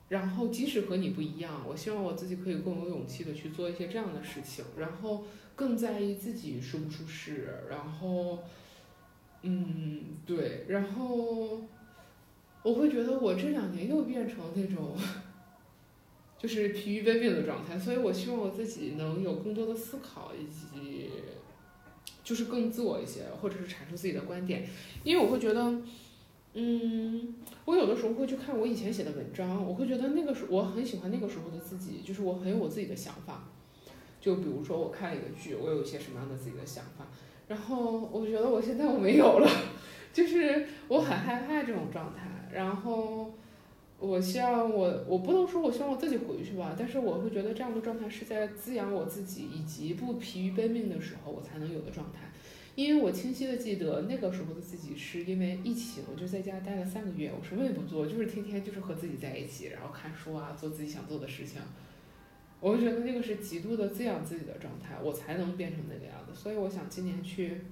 [0.09, 4.65] 然后即使和你不一样，我希望我自己可以更有勇气的去做一些这样的事情。
[4.77, 5.25] 然后
[5.55, 7.49] 更在意自己舒不舒适。
[7.71, 8.41] 然后，
[9.43, 10.65] 嗯，对。
[10.69, 11.61] 然后
[12.63, 14.97] 我会觉得我这两年又变成那种。
[16.41, 21.11] 就是疲于奔命的状态，所以我希望我自己能有更多的思考，以及
[22.23, 24.65] 就是更自我一些，或者是阐述自己的观点。
[25.03, 25.83] 因为我会觉得，
[26.55, 27.35] 嗯，
[27.65, 33.49] 我有的时候会去看我以前写的文章，我会觉得那个时我很喜欢那个时候的自己，就是我很有我自己的想法。
[34.21, 37.09] 就比如说我看了一个剧，我有一些什么样的自己的想法，
[37.49, 39.51] 然后我觉得我现在我没有了，
[40.13, 43.33] 就是我很害怕这种状态，然后。
[44.01, 52.31] 我希望我我不能说我希望我自己回去吧，但是我会觉得这样的状态是在滋养我自己以及不疲于奔命的时候我才能有的状态，
[52.77, 61.61] 因为我清晰的记得那个时候的自己是因为疫情，我就在家待了三个月，我什么也不做，就是天天就是和自己在一起，然后看书啊，做自己想做的事情，
[62.61, 67.63] 我就觉得那个是极度的滋养自己的状态，我才能变成那个样子，所以我想今年去。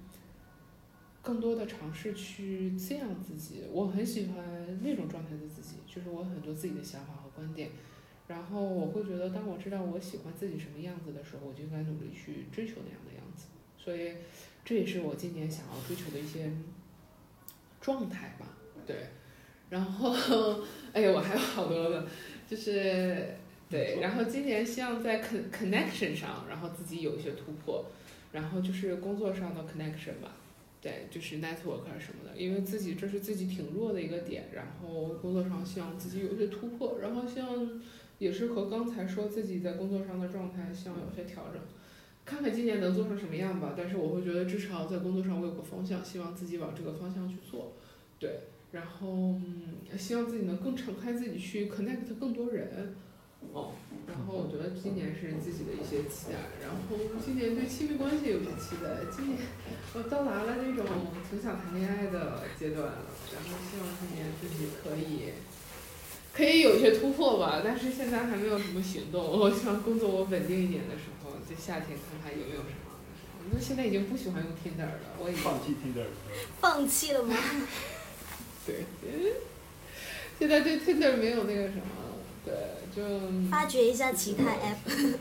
[1.22, 7.70] 更多的尝试去滋养自己，我很喜欢那种状态的自己，就是我很多自己的想法和观点，
[8.28, 14.12] 然后我会觉得，当我知道我喜欢自己什么样子的时候，我就应该努力去追求那样的样子，所以
[14.64, 16.49] 这也是我今年想要追求的一些
[17.80, 18.47] 状态吧，
[18.87, 19.09] 对，
[19.68, 20.14] 然后，
[20.95, 22.07] 哎呀，我还有好多的，
[22.49, 23.34] 就是
[23.69, 27.85] 对，然后今年希望在 con connection 上，然后自己有一些突破，
[28.33, 30.37] 然后就是工作上的 connection 吧。
[30.81, 37.83] 对，就是 network 什么的，因为自己这是自己挺弱的一个点，然后工作上希望自己有一些突破，然后希望
[38.19, 41.61] 也是和刚才说自己在工作上的状态希望有些调整，
[42.25, 43.75] 看看今年能做成什么样吧。
[43.77, 47.73] 但是我会觉得至少在工作上我有个方向，希望自己往这个方向去做。
[48.21, 49.09] 对，然后
[49.45, 52.95] 嗯希望自己能更敞开自己去 connect 更多人。
[53.53, 53.72] 哦，
[54.07, 56.76] 然后我觉得今年是自己的一些期待，然后
[57.24, 59.07] 今年对亲密关系有些期待。
[59.14, 59.39] 今年
[59.95, 60.84] 我到达了那种
[61.30, 65.32] 挺想谈恋爱的阶段了，然后希望今年自己可以
[66.34, 69.24] 可以有些突破吧，但是现在还没有什么行动。
[69.24, 72.93] 我希望工作我稳定一点的时候，在夏天看看有没有什么。
[73.53, 76.11] 那现在已经不喜欢用 Tinder 了，我已经放弃 Tinder 了
[76.61, 77.34] 放弃了吗？
[78.66, 78.84] 对，
[80.39, 81.82] 现在对 Tinder 没有那个什么。
[82.47, 82.55] 对，
[82.94, 85.18] 就发掘一下其他 app。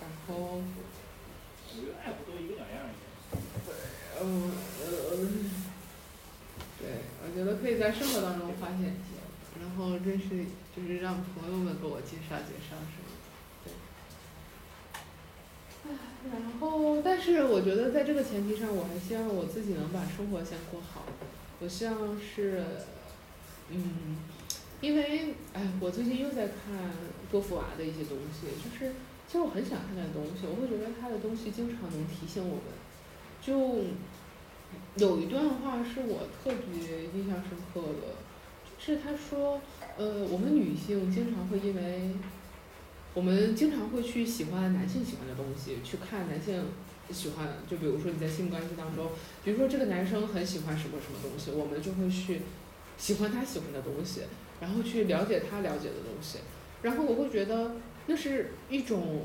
[0.00, 0.62] 然后，我
[1.72, 2.90] 觉得 app 都一个两样
[3.64, 3.72] 对，
[4.20, 4.84] 嗯呃，
[6.80, 6.82] 对，
[7.22, 9.22] 我觉得可以在生活当中发现一些，
[9.62, 10.44] 然后认识，
[10.74, 13.06] 就是让朋友们给我介绍介绍什么
[13.64, 13.70] 的。
[15.84, 16.32] 对。
[16.32, 21.04] 然后，但是我觉得在这个前提上，我还希望我自己能把生活先过好。
[21.60, 22.64] 我希望是，
[23.68, 24.16] 嗯。
[24.80, 26.56] 因为，哎，我最近又在看
[27.30, 28.92] 多福娃的一些东西，就是
[29.26, 32.64] 其实我很想看他的东西，我会觉得他的东西经常能提醒我们。
[33.42, 33.84] 就
[34.96, 38.16] 有一段话是我特别印象深刻的，
[38.78, 39.60] 是他说，
[39.98, 42.12] 呃，我们女性经常会因为，
[43.12, 46.64] 我们经常会去喜欢男性喜欢的东西，去看男性
[47.10, 49.10] 喜欢，就比如说你在性关系当中，
[49.44, 52.42] 比如说这个男生很喜欢什么什么东西，我们就会去
[52.96, 54.22] 喜欢他喜欢的东西。
[54.60, 56.38] 然后去了解他了解的东西，
[56.82, 59.22] 然后我会觉得那是一种，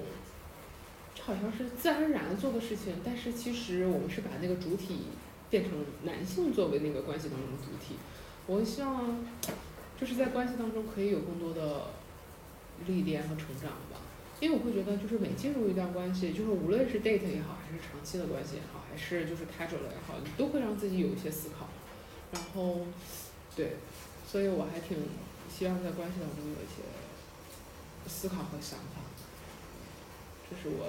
[1.22, 5.08] 好像是自然而然做的事情，但是其实我们是把那个主体
[5.50, 5.74] 变成
[6.04, 7.96] 男性作为那个关系当中的主体。
[8.48, 9.26] 我希望
[10.00, 11.88] 就是在关系当中可以有更多的
[12.86, 14.00] 历练和成长吧，
[14.40, 21.68] 因为我会觉得就是每进入一段关系，就是无论是 date 也好，还是长期的关系也好，还是就是 casual 也好，你都会让自己有一些思考，
[22.32, 22.86] 然后
[23.56, 23.74] 对。
[24.36, 24.98] 所以我还挺
[25.48, 26.84] 希望在关系当中有一些
[28.06, 29.00] 思考和想法，
[30.52, 30.86] 这是我，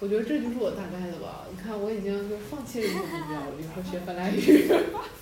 [0.00, 1.44] 我觉得这就是我大概的吧。
[1.52, 4.40] 你看，我已经就放弃了一个目标，比如说学芬兰语，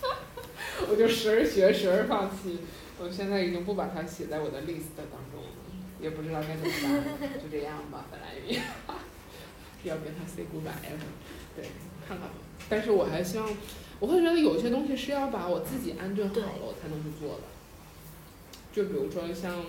[0.87, 2.61] 我就时而学，时而放弃。
[3.01, 5.51] 我现在已经不把它写在我的 list 当中了，
[6.01, 7.03] 也不知道该怎么办，
[7.43, 8.57] 就这样吧，芬兰语。
[9.83, 10.79] 要跟他 say goodbye，
[11.57, 11.67] 对，
[12.07, 12.35] 看看吧。
[12.69, 13.51] 但是我还希望，
[13.99, 17.43] 我会觉得有些东西是要把我自己安顿好了，我才能去做的。
[18.75, 19.65] 就比如说像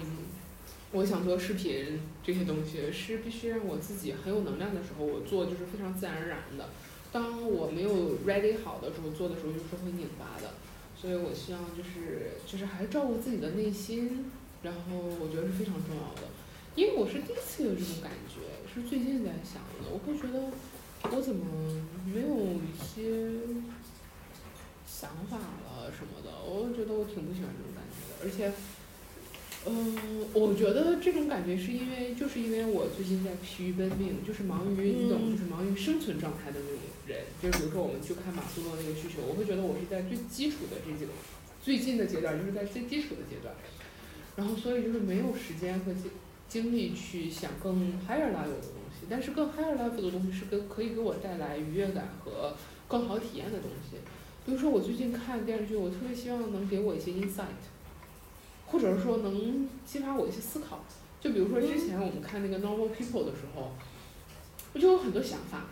[0.92, 6.70] 我想做视频这些东西，是必须让我自己很有能量的时候，我做就是非常自然而然的。
[7.12, 10.54] 当我没有 ready 好的时候，做的时候就是会拧巴的。
[11.00, 14.32] 所以我希望就是就是还是照顾自己的内心，
[14.64, 16.28] 然后我觉得是非常重要的。
[16.76, 18.42] 因为我是第一次有这种感觉，
[18.74, 19.92] 是最近在想的。
[19.92, 20.50] 我会觉得
[21.16, 21.46] 我怎么
[22.06, 23.32] 没有一些
[24.88, 28.26] 想法了什么的，我觉得我挺不喜欢这种感觉的。
[28.26, 28.52] 而且，
[29.68, 29.98] 嗯，
[30.34, 37.24] 我觉得这种感觉是因为就是因为我最近在疲于奔命，就是忙于你懂，嗯就是忙于生存状态的那种人。
[37.42, 41.12] 就是比如说我们去看马斯洛那个需求，我会觉得我是在最基础的这几个
[41.64, 43.56] 最近的阶段，就是在最基础的阶段。
[44.36, 46.12] 然后所以就是没有时间和精
[46.48, 52.54] 精力去想更 higher level 的东西，但是更 higher level 的东西是跟可以给我带来愉悦感和
[52.88, 53.98] 更好体验的东西。
[54.46, 57.66] 比如说我最近看电视剧，我特别希望能给我一些 insight，
[58.76, 60.84] 或者是说能激发我一些思考。
[61.22, 63.72] 就比如说之前我们看那个 Normal People 的时候，
[64.74, 65.68] 我就有很多想法，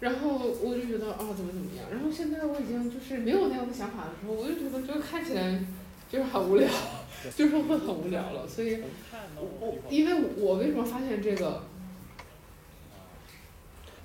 [0.00, 5.64] 然后我就觉得啊怎么怎么样，然后现在我已经就是没有那样的想法的时候，我就觉得就看起来
[6.10, 6.68] 就是很无聊，
[7.34, 8.82] 就是会很无聊了，所以。
[9.36, 11.62] 我我因为我为什么发现这个？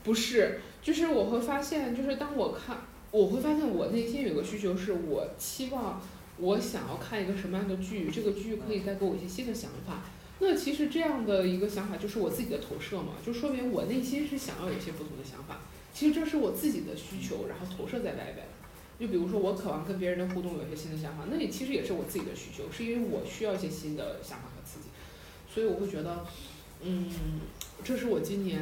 [0.01, 2.77] 不是，就是我会发现，就是当我看，
[3.11, 6.01] 我会发现我内心有个需求，是我期望
[6.37, 10.03] 我想要看一个什么样的剧，这个剧可以带给我一些新的想法。
[10.39, 15.61] 那其实这样的一个想法就是我自己的投射嘛，就说明我内心是想要有一些不同的想法。
[15.93, 18.45] 其实这是我自己的需求，然后投射在外边。
[18.97, 24.87] 就比如说，我渴望跟别人的互动有一些新的想法，那也其实也是我自己的需求，是因为我需要一些新的想法和刺激。
[25.53, 26.25] 所以我会觉得，
[26.81, 27.09] 嗯，
[27.83, 28.61] 这是我今年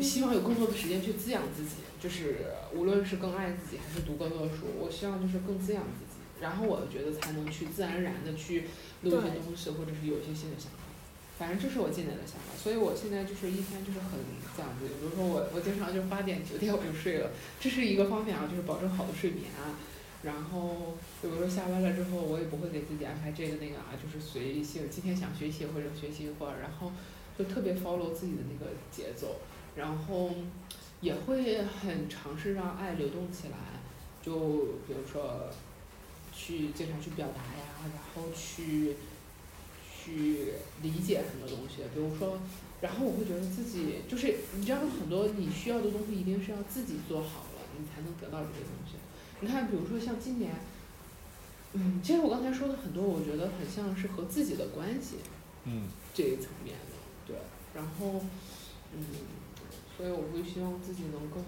[0.00, 2.36] 希望有更多的时间去滋养自己，就是
[2.74, 6.09] 无论是更爱自己还是读更多的书，我希望就是更滋养自己，
[6.40, 8.64] 然后我觉得才能去自然而然的去
[9.02, 10.78] 录一些东西，或者是有一些新的想法。
[11.38, 14.20] 反正这是我近年的想法，所以我现在就是一天就是很
[14.56, 14.86] 这样子。
[14.86, 19.76] 比如说我我经常就八点九点我就睡了，这是一个方面啊，就是保证好的睡眠啊。
[20.22, 24.82] 然后，比如说下班了之后，我也不会给自己安排这个那个啊，就是随性。
[24.90, 26.92] 今天想学习或者学习一会儿，然后
[27.38, 29.36] 就特别 follow 自己的那个节奏，
[29.76, 30.30] 然后
[31.00, 33.56] 也会很尝试让爱流动起来。
[34.22, 34.34] 就
[34.86, 35.48] 比如说，
[36.40, 38.96] 去经常去表达呀，然后去
[39.92, 41.82] 去理解很多东西。
[41.92, 42.40] 比如说，
[42.80, 48.96] 然后我会觉得自己就是，你知道很多你需要的东西，一定是要自己做好了，你才能得到这些东西。
[49.40, 50.54] 你看，比如说像今年，
[51.74, 55.16] 嗯，其实我刚才说的很多，我觉得很像是和自己的关系
[55.64, 57.36] 嗯，这一层面的，对。
[57.74, 58.20] 然后，
[58.94, 59.04] 嗯，
[59.96, 61.44] 所以我会希望自己能更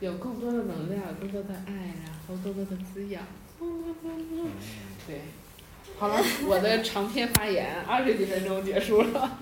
[0.00, 3.22] 有更多的能量，更多的爱，然后更多的滋养。
[5.06, 5.20] 对，
[5.98, 9.38] 好了，我的长篇发言二十几分钟结束了。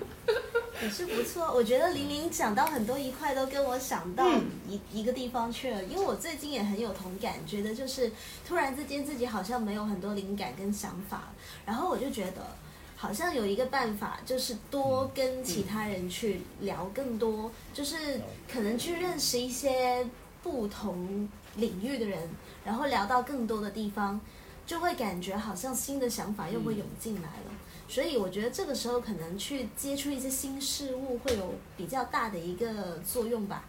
[0.79, 8.11] 也是不错，我觉得玲玲讲到很多一块都跟我想到嗯一、一个地方去了，因为我最近也很有同感，觉得就是
[8.47, 11.33] 突然之间自己好像没有很多灵感跟想法，
[11.65, 12.55] 然后我就觉得
[12.95, 20.05] 好像有一个办法，就是多跟其他人去聊更多，就是可能去认识一些
[20.43, 22.29] 不同领域的人，
[22.67, 24.19] 然后聊到更多的地方，
[24.65, 27.51] 就会感觉好像新的想法又会涌进来了。
[27.87, 33.63] 所以我觉得这个时候可能去接触一些新事物会有比较大的一个作用吧。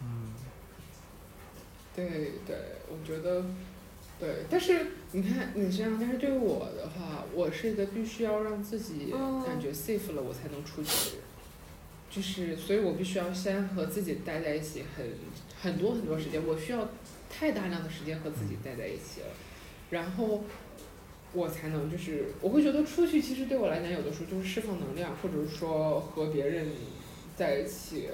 [0.00, 0.32] 嗯
[1.96, 2.56] 对对，
[2.88, 3.44] 我觉得，
[4.20, 11.19] 对，但是你看，你这样，但是对于我的话，我是一个必须要让自己嗯感觉 safe 了，我才能出去的人。
[12.10, 15.06] 就是，所以我必须要先和自己待在一起很
[15.62, 16.88] 很多很多时间，我需要
[17.30, 19.28] 太大量的时间和自己待在一起了，
[19.90, 20.42] 然后
[21.32, 26.66] 我才能就是，我会觉得出去其实对我来讲，有的时候就是释放能量，或者是说和别人
[27.36, 28.08] 在一起，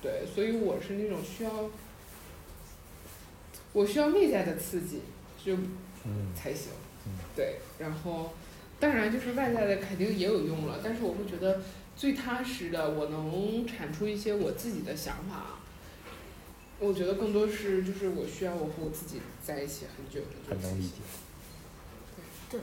[0.00, 1.70] 对，所以我是那种需要。
[3.74, 5.00] 我需要内在的刺激，
[5.42, 5.54] 就
[6.04, 6.72] 嗯才行
[7.06, 7.12] 嗯。
[7.34, 8.34] 对，然后
[8.78, 11.62] 当然就是外在的肯定也有用了，但是我会觉得
[11.96, 15.58] 最踏实的，我能产出一些我自己的想法。
[16.78, 20.88] 我觉得更多是就是我需要我和我自己在一起很久很能理解
[22.50, 22.58] 情。。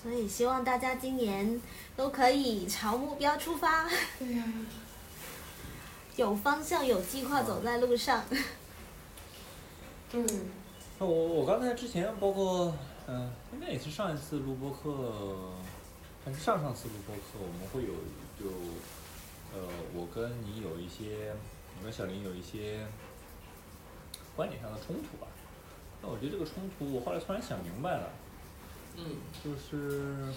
[0.00, 1.60] 所以希望大家今年
[1.96, 3.88] 都可以朝目标出发，
[4.20, 4.44] 对呀、
[6.14, 8.22] 有方向、有计划走在路上。
[10.12, 10.24] 对，
[11.00, 12.72] 那我我刚才之前包括
[13.08, 15.54] 嗯、应该也是上一次录播课
[16.26, 17.94] 但是上上次录播课我们会有
[18.34, 18.50] 就
[19.54, 19.62] 呃，
[19.94, 21.32] 我跟你有一些，
[21.78, 22.84] 我跟小林有一些
[24.34, 25.28] 观点上的冲突吧。
[26.02, 28.10] 那我觉得这个冲突，我后来突然想明白了，
[28.96, 30.34] 嗯就是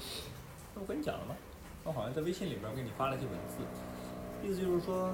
[0.76, 1.36] 那我跟你讲了吗？
[1.84, 3.58] 我好像在微信里边儿给你发了一些文字，
[4.46, 5.12] 意思就是说，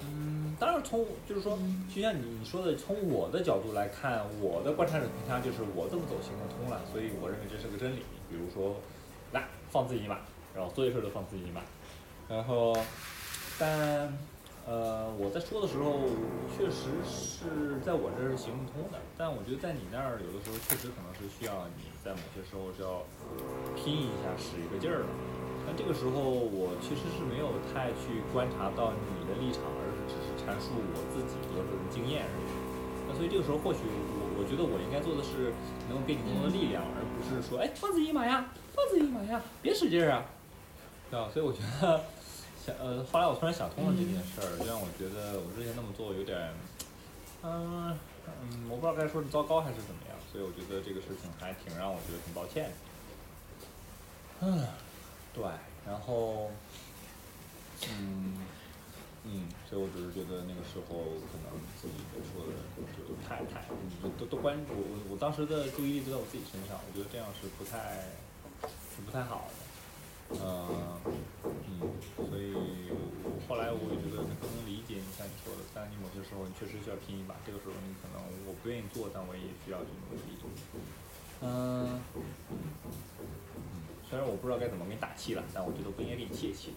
[0.00, 1.56] 嗯，当然从就是说，
[1.94, 8.02] 就像你你说的，从我的角度来看，我的观察者偏差就是我这么走行得通了，所以我认为这是个真理。
[8.28, 8.80] 比如说，来
[9.74, 10.22] 放自己一马，
[10.54, 11.58] 然后所有事儿都放自己一马，
[12.30, 12.70] 然后，
[13.58, 14.06] 但
[14.70, 16.06] 呃，我在说的时候，
[16.54, 23.02] 确实是在我这儿是行不通的，但我觉得在你那儿有的时候确实可能是需要你在某些时候是要
[23.74, 25.10] 拼一下，使一个劲儿的。
[25.66, 32.46] 但这个时候我其实是没有太去观察到你的立场，而是只是阐述我自己得出的经验而已。
[33.10, 35.50] 那所以这个时候或许我我觉得我应该做的是
[35.90, 40.24] 能够给你更多的力量，而不是说哎放自己一马呀，放自己一马呀，别使劲儿啊，
[41.10, 41.30] 对吧？
[41.32, 42.04] 所以我觉得。
[42.64, 46.48] 想呃，后来我突然想通了这件事儿，就让我觉得我之前那么做有点，
[47.42, 47.92] 嗯
[48.24, 52.76] 嗯，我不知道该说是糟糕还是怎么样，所以我觉得这个事情还挺让我觉得挺抱歉的。
[54.48, 54.64] 嗯，
[55.34, 55.44] 对，
[55.84, 56.48] 然后，
[57.92, 58.40] 嗯
[59.24, 62.00] 嗯，所以我只是觉得那个时候可能自己
[62.32, 62.56] 说的
[62.96, 63.68] 就太太，
[64.00, 68.08] 就都都关注我我当时的注意力都在我自己身上，我觉得这样是不太
[68.94, 70.38] 是不太好的。
[70.40, 70.98] 呃，
[71.44, 71.80] 嗯，
[72.16, 72.54] 所以
[73.46, 80.38] 后来我也觉得更能理解你像你说的，但你某些时候你确实需要拼一把，这个时候你可能我不愿意做，但我也需要去努力。
[81.42, 86.72] 嗯，嗯，虽然我不知道该怎么给你打气了，但我觉得不应该给你泄气。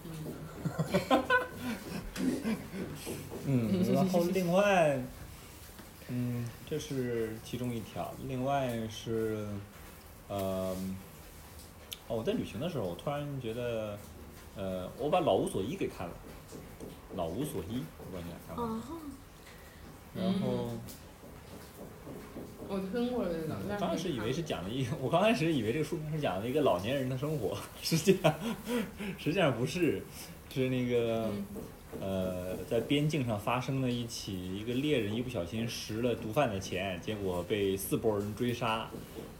[3.46, 5.00] 嗯， 然后另外，
[6.08, 9.48] 嗯，这是其中一条，另外是，
[10.28, 10.76] 呃。
[12.08, 13.98] 哦，我在旅行的时候，我突然觉得，
[14.56, 16.12] 呃，我把《老无所依》给看了，
[17.16, 18.82] 《老无所依》，我不知道你俩看过吗？
[20.14, 20.70] 然后，
[22.66, 28.34] 我听过这个，我刚开始以为是讲了一，我刚开始以为这个书名是讲了一个老年人的生活，实际上，
[29.18, 30.02] 实际上不是，
[30.48, 31.30] 是那个，
[32.00, 38.88] 呃，在边境上发生了一起，一个猎人一不小心拾了毒贩的钱，结果被四波人追杀，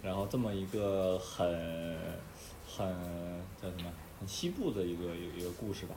[0.02, 1.96] 然后这么一个很。
[2.78, 2.88] 很
[3.60, 3.90] 叫什么？
[4.20, 5.96] 很西部的一个一个故事吧。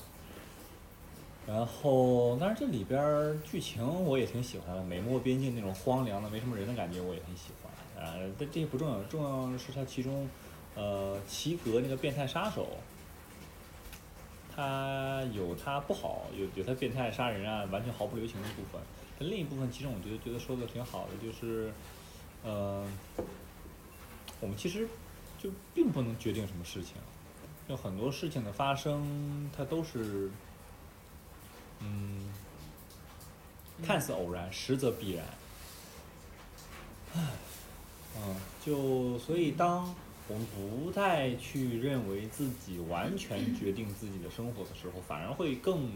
[1.47, 8.05] 然后，但是这里边剧情我也挺喜欢的，美墨边境那种荒凉的、没什么人的感觉我也很喜欢。
[8.05, 10.27] 啊，但这不重要，重要的是它其中，
[10.75, 12.67] 呃，齐格那个变态杀手，
[14.55, 18.81] 他有他不好，有有他变态杀人啊，完全毫不留情的部分。
[19.19, 21.71] 但另一部分，其实我觉得觉得说的挺好的，就是，
[22.43, 22.85] 呃，
[24.39, 24.87] 我们其实。
[25.41, 26.93] 就并不能决定什么事情，
[27.67, 30.29] 就很多事情的发生，它都是，
[31.79, 32.29] 嗯，
[33.81, 35.25] 看似偶然，实则必然。
[37.15, 37.21] 唉，
[38.17, 39.95] 嗯，就所以，当
[40.27, 45.89] 我们不再去认为自己完全决定自己的生活的时候，反而会更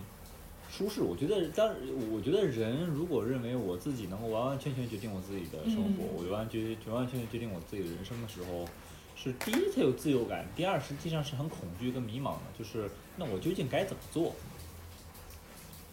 [0.71, 1.01] 舒适。
[1.01, 1.67] 我觉得，当
[2.11, 8.67] 我觉得人如果认为我自己能够完完全全决定我自己的生活，我完完全完完全全决定我自己的人生的时候。
[9.15, 14.35] 是第一，他有自由感；第二，实际上是很恐惧跟迷茫的，就是那我究竟该怎么做？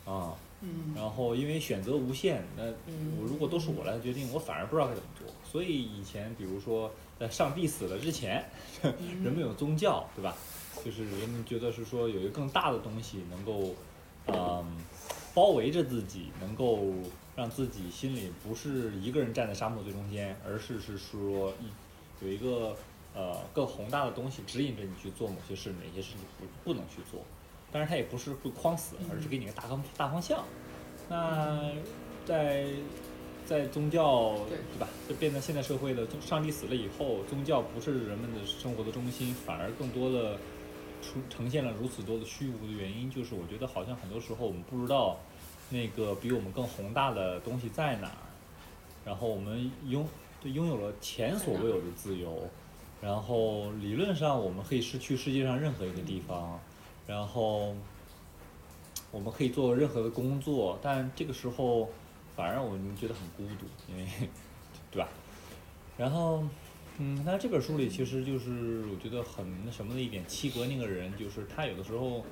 [0.05, 5.27] 啊，嗯，然后因为选择无限，那我如果都是我来决定，我反而不知道该怎么做。
[5.45, 8.45] 所以以前，比如说在上帝死了之前，
[8.83, 10.37] 人们有宗教，对吧？
[10.85, 13.75] 就是人们觉得是说有一个更大的东西能够，
[14.27, 14.77] 嗯，
[15.33, 16.93] 包围着自己，能够
[17.37, 22.77] 让自己心里不是一个人站在沙漠最中间，而是是说一有一个。
[23.15, 27.21] 呃，更宏大的东西指引着你去做某些事，哪些事情不不能去做。
[27.71, 30.45] 当然，它也不是会框死，而是给你个大方大方向。
[31.09, 31.73] 那
[32.25, 32.67] 在
[33.45, 34.89] 在宗教对吧？
[35.09, 40.37] 就变得现代社会的上帝死了以后，宗教不是人们的生活的中心，反而更多的
[41.03, 45.19] 出呈现了如此多的虚无的原因，就是我觉得好像很多时候我们不知道
[45.69, 48.25] 那个比我们更宏大的东西在哪儿，
[49.05, 50.07] 然后我们拥
[50.45, 52.49] 拥有了前所未有的自由。
[53.03, 56.61] 然后理论上我们可以是去世界上任何一个地方，
[57.05, 57.75] 然后
[59.11, 61.91] 我们可以做任何的工作，但这个时候
[62.37, 64.07] 反而我们觉得很孤独，因为
[64.91, 65.09] 对吧？
[65.99, 66.45] 然后
[66.99, 72.25] 嗯，那这本书里其实就是我觉得很那什么的一点，七格那个人就是他有的时候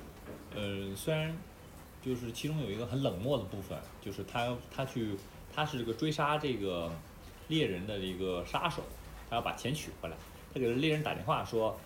[0.55, 1.35] 呃虽然
[2.01, 5.17] 就是其中有一个很冷漠的部分，就是他他去
[5.53, 6.89] 他是这个追杀这个
[7.49, 8.81] 猎人的一个杀手，
[9.29, 10.15] 他要把钱取回来。
[10.53, 11.77] 他给猎人打电话说：“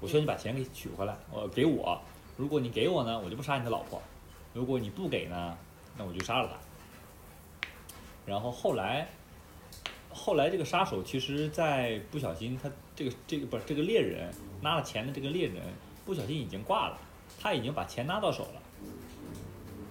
[0.00, 2.00] 我需要你把钱给取回来，呃，给我。
[2.36, 4.00] 如果你给我呢，我就不杀你的老婆；
[4.52, 5.56] 如果你不给呢，
[5.96, 6.56] 那我就杀了他。
[8.26, 9.08] 然后后来，
[10.08, 15.62] 后来这个杀手其实，在不小心，他这个这个不是这个猎人拿了钱的这个猎人，
[16.04, 16.98] 不小心已经挂了，
[17.40, 18.46] 他已经把钱拿到手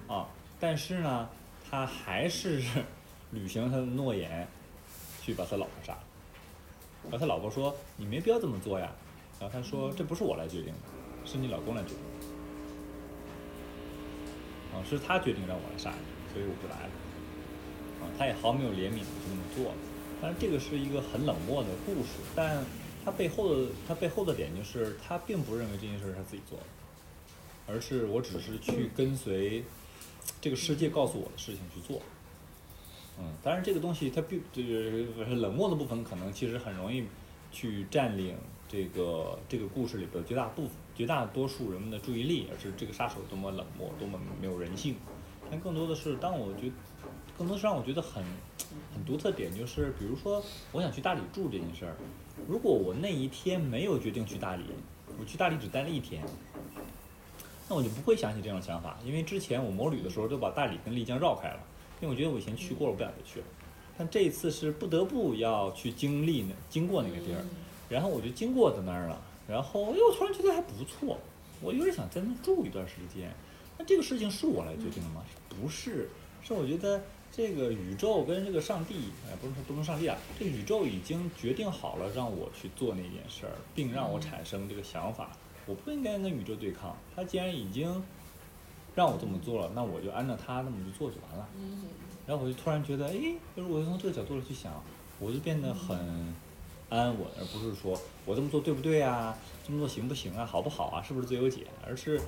[0.08, 0.28] 了，啊，
[0.60, 1.30] 但是呢，
[1.70, 2.62] 他还是
[3.32, 4.48] 履行他的诺言，
[5.22, 6.04] 去把他老婆杀了。
[7.04, 8.92] 然后他老婆说：“你没必要这么做呀。”
[9.40, 10.80] 然后他说：“这不是我来决定的，
[11.26, 12.28] 是你老公来决定的。
[14.78, 16.92] 啊，是他决定让我来杀你，所以我就来了。
[18.02, 19.78] 啊，他也毫没有怜悯，就那么做了。
[20.22, 22.64] 但是这个是一个很冷漠的故事，但
[23.04, 26.66] 他背后的他背后的点就是他并不认为这件事是他自己做的，
[27.66, 29.64] 而是我只是去跟随
[30.42, 32.02] 这个世界告诉我的事情去做。
[33.22, 37.04] 嗯，当然这个东西它并就是冷漠的部分，可能其实很容易
[37.52, 44.96] 去占领这个这个故事里边绝大部分绝大多数人们的注意力，而是这个杀手多么冷漠，多么没有人性。
[45.52, 46.72] 但更多的是，当我觉，
[47.38, 48.24] 更多是让我觉得很
[48.94, 50.42] 很独特点，就是比如说
[50.72, 51.98] 我想去大理住这件事儿，
[52.48, 54.64] 如果我那一天没有决定去大理，
[55.20, 56.24] 我去大理只待了一天，
[57.68, 61.60] 那我就不会想起这种想法，因为之前我摩旅的时候都把大理跟丽江绕开了。
[62.02, 63.46] 因为我觉得我以前去过了，我不想再去了。
[63.98, 67.44] 但这一次是不得不要去经历那经过那个地儿，
[67.90, 69.22] 然后我就经过在那儿了。
[69.46, 71.18] 然后，哎，我突然觉得还不错，
[71.62, 73.30] 我有点想在那住一段时间。
[73.78, 75.22] 那这个事情是我来决定的吗？
[75.50, 76.08] 不是，
[76.42, 78.96] 是我觉得这个宇宙跟这个上帝，
[79.28, 85.32] 哎，不是说不能上帝啊，这宇宙已经决定好了让我去做那件事儿，并让我产生这个想法。
[85.66, 88.02] 我不应该跟宇宙对抗，它既然已经。
[88.96, 91.48] 让我这么做了，那我就按照他那么去做就完了。
[92.28, 94.72] 然后我就突然觉得，哎，就是我从这个角度去想，
[95.20, 95.98] 我就变得很
[96.90, 99.36] 安稳，而不是说我这么做对不对啊？
[99.66, 100.46] 这么做行不行啊？
[100.46, 101.02] 好不好啊？
[101.02, 101.66] 是不是最优解？
[101.86, 102.20] 而是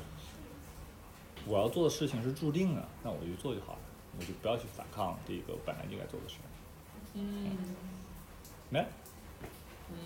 [1.45, 3.79] 我要做的事情是注定的，那我就做就好了，
[4.17, 6.35] 我就不要去反抗这个本来就该做的事。
[7.13, 7.57] 嗯。
[8.69, 8.85] 没。
[9.89, 9.97] 嗯，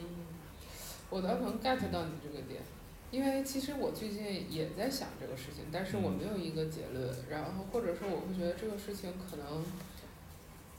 [1.09, 2.61] 我倒能 get 到你这个点。
[3.15, 7.15] 因为其实我最近也在想这个事情，但是我没有一个结论。
[7.29, 9.63] 然后或者说我会觉得这个事情可能，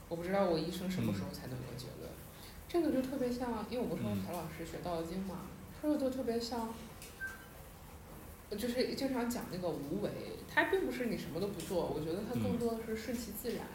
[0.07, 2.07] 我不知道我一生什么时候才能有结论。
[2.69, 5.47] 这个就特别像，因为我不是和曹老师学《道德经》嘛，
[5.81, 6.71] 他说就特别像，
[8.51, 10.11] 就是经常讲那个无为，
[10.47, 13.65] 它并不是你什么都不做，我觉得它更多的是顺其自然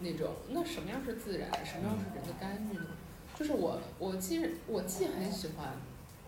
[0.00, 0.34] 那种。
[0.48, 1.48] 那什么样是自然？
[1.64, 2.86] 什么样是人的干预呢？
[3.38, 5.72] 就是我我既我既很喜欢。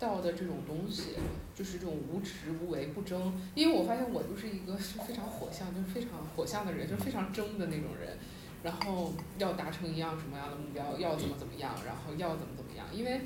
[0.02, 1.14] 道的这种东西，
[1.54, 3.32] 就是这种无执无为不争。
[3.54, 8.18] 因为我发现我就是一个非常火象，就是非常火象的人，就是非常争的那种人。
[8.64, 12.84] 然后要达成一样什么样的目标，要怎么怎么样，然后要怎么怎么样。
[12.92, 13.20] 因为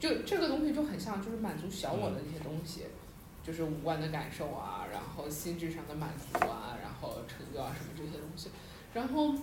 [0.00, 2.82] 就这个东西就很像，就是满足小我的那些东西，
[3.46, 8.50] 就是五官的感受啊，然后心智上的满足啊，然后成就啊什么这些东西，
[8.92, 9.34] 然后。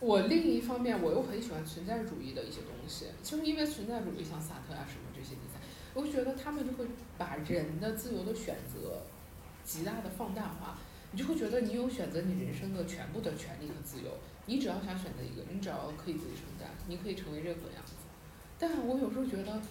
[0.00, 5.60] 我另一方面，我又很喜欢存在主义的一些东西，就是因为存在主义，像萨特啊什么这些题材，
[5.94, 6.84] 我觉得他们就会
[7.16, 9.02] 把人的自由的选择
[9.64, 10.76] 极大的放大化，
[11.12, 14.10] 你就会觉得你有选择你人生的全部的权利和自由，
[14.44, 17.92] 你只要想选择一个，你只要可以自己承担，你可以成为任何样子。
[18.58, 19.62] 但我有时候觉得，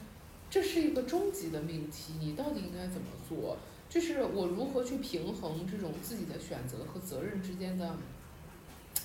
[0.50, 3.58] 这是一个终极的命题，你到底应该怎么做？
[3.88, 7.98] 就是我如何去平衡这种自己的选择和责任之间的，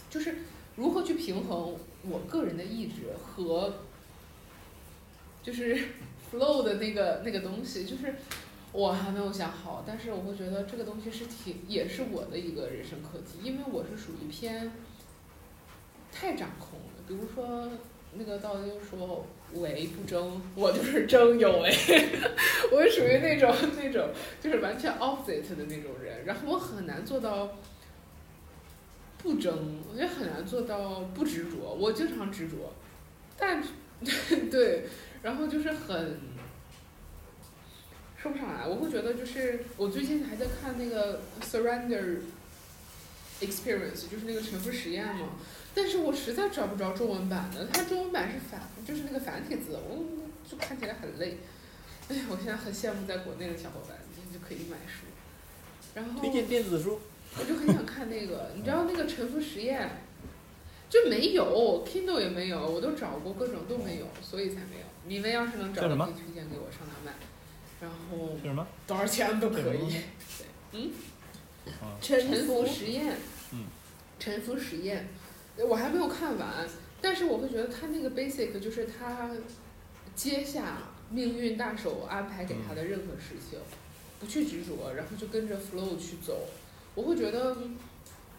[0.08, 0.38] 就是。
[0.78, 1.74] 如何去平衡
[2.08, 3.74] 我个人的意志和，
[5.42, 5.76] 就是
[6.30, 8.14] flow 的那个那个东西，就是
[8.70, 14.70] 我还没有想好，但是我会觉得这个东西是挺也是我的一个人生课题，因为我是属于偏
[16.12, 16.86] 太掌控了。
[17.08, 17.68] 比如说
[18.14, 21.74] 那个道经说为不争，我就是争有为，
[22.70, 24.10] 我是属于那种那种
[24.40, 27.50] 就是完全 opposite 的那种人，然后我很难做到。
[29.18, 31.74] 不争，我觉得很难做到不执着。
[31.74, 32.72] 我经常执着，
[33.36, 33.62] 但
[34.50, 34.86] 对，
[35.22, 36.20] 然后就是很
[38.16, 38.66] 说不上来。
[38.66, 42.18] 我会觉得就是我最近还在看那个 Surrender
[43.40, 45.30] Experience，就是那个沉浮实验嘛。
[45.74, 50.04] 但是我实在找不着中文版的，它中文版是繁，就是那个繁体字，我
[50.48, 51.38] 就看起来很累。
[52.08, 53.98] 哎呀，我现在很羡慕在国内的小伙伴，
[54.32, 55.06] 就可以买书。
[55.94, 57.00] 然后推荐电子书。
[57.38, 59.88] 我就很想看那个，你知道那个沉浮实验，
[60.90, 64.86] 就没有，Kindle 也没有，我都找过各种都没有，所以才没有。
[65.06, 67.12] 你们要是能找到，可以推荐给我上哪买？
[67.80, 68.66] 然后什么？
[68.86, 69.78] 多少钱都可以。
[69.88, 70.90] 对，嗯。
[72.00, 73.16] 沉浮实验。
[73.52, 73.66] 嗯。
[74.18, 75.08] 沉浮实验，
[75.56, 76.66] 我还没有看完，
[77.00, 79.30] 但是我会觉得他那个 basic 就是他
[80.14, 80.78] 接下
[81.10, 83.58] 命运大手安排给他的任何事情，
[84.18, 86.48] 不去执着，然后就跟着 flow 去走。
[86.98, 87.56] 我会觉得，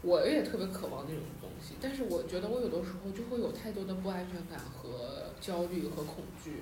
[0.01, 6.55] 我也特别渴望那种东西，但是我觉得我有的时候就会有太多的不安全感和焦虑和恐惧，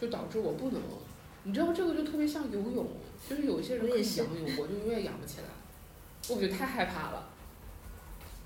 [0.00, 0.80] 就导致我不能。
[1.42, 2.86] 你知道这个就特别像游泳，
[3.28, 5.46] 就是有些人可以仰泳，我就永远仰不起来，
[6.32, 7.28] 我觉得太害怕了。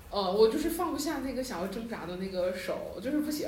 [0.09, 3.47] 呃，我就是放不下那个想要挣扎的那个手，就是不行。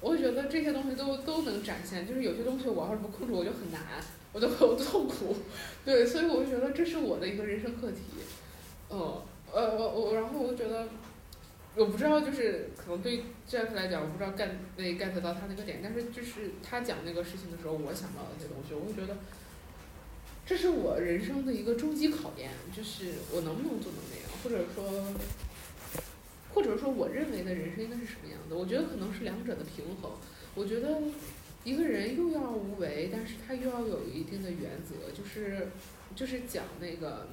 [0.00, 3.82] 我会觉得这些东西都都能展现，就是有些东西我要是不控制，我就很难，
[4.32, 5.34] 我就很 痛苦。
[5.84, 8.02] 对，所以我就觉得这是我的一个人生课题。
[8.90, 9.22] 嗯，
[9.52, 10.88] 呃，我我然后我就觉得，
[11.76, 19.16] 我不知道，就是可能对 Jeff 来讲，我不知道 get 没 get 到他那个点，但是就是他讲那个事情的时候，我想到的一些东西，我会觉得，
[20.46, 25.12] 这是我人生的一个终极考验，就是我能不能做到那样，或者说。
[26.54, 28.54] 或者说，我认为的人生应该是什么样的？
[28.54, 30.12] 我觉得可能是两者的平衡。
[30.54, 30.88] 我觉得
[31.64, 35.66] 一个人又要无为，但是他又要有一定的原则，就是
[36.14, 37.26] 就是讲那个，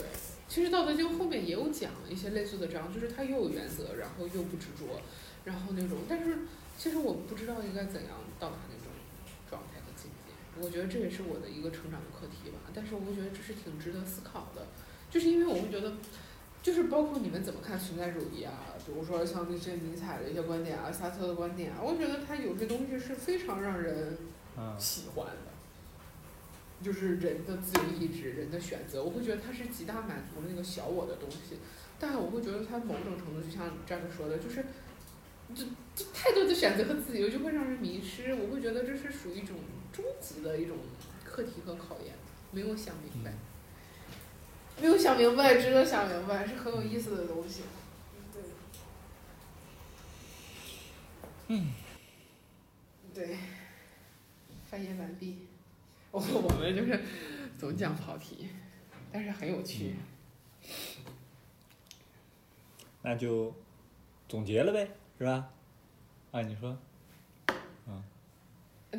[0.00, 0.08] 对，
[0.48, 5.00] 其实《道德经》后面也有讲一些类似的章，就是他又有原则，然后又不执着，
[5.44, 5.98] 然后那种。
[6.08, 6.38] 但是
[6.78, 8.92] 其实我不知道应该怎样到达那种
[9.48, 10.32] 状态和境界。
[10.60, 12.58] 我觉得这也是我的一个成长的课题吧。
[12.74, 14.66] 但是我会觉得这是挺值得思考的，
[15.10, 15.92] 就是因为我会觉得。
[16.62, 18.52] 就是包括你们怎么看存在主义啊？
[18.84, 24.18] 比如说像那些尼采的一些观点啊，萨特的观点啊，我觉得他有些东西是非常让人
[24.78, 25.49] 喜欢的。
[26.82, 31.58] 就是人的自由意志，人的选择，我会觉得它是极大满足那个小我的东西。
[31.98, 34.64] 但我会觉得它某种程度就像这样说的，就是
[35.54, 35.64] 这
[35.94, 38.34] 这太多的选择和自由就会让人迷失。
[38.34, 39.56] 我会觉得这是属于一种
[39.92, 40.78] 终极的一种
[41.22, 42.14] 课题和考验，
[42.52, 43.32] 没有想明白。
[44.80, 47.60] 没有想明白，值得想明白，是很有意思的东西。
[48.32, 48.42] 对。
[51.48, 51.72] 嗯。
[53.12, 53.36] 对。
[54.70, 55.49] 发言完毕。
[56.10, 57.00] 我 我们就是
[57.56, 58.48] 总讲跑题，
[59.12, 59.94] 但是很有趣。
[63.02, 63.54] 那就
[64.28, 65.50] 总结了呗，是吧？
[66.32, 66.76] 啊，你说。
[67.86, 68.02] 嗯。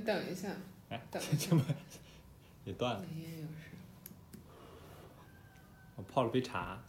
[0.03, 0.49] 等一下。
[0.89, 1.64] 哎，等这么
[2.66, 3.03] 也断了。
[5.97, 6.82] 我泡了杯茶，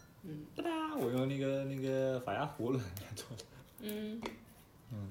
[0.54, 2.80] 哒哒，我用那个那个法压壶了
[3.14, 3.44] 做的。
[3.82, 4.20] 嗯。
[4.92, 5.10] 嗯。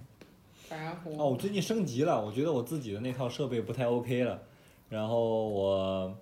[0.56, 1.12] 法压壶。
[1.20, 4.42] 哦，我最近升级了，我觉得我自己的那套设备不太 OK 了，
[4.92, 6.18] 然后我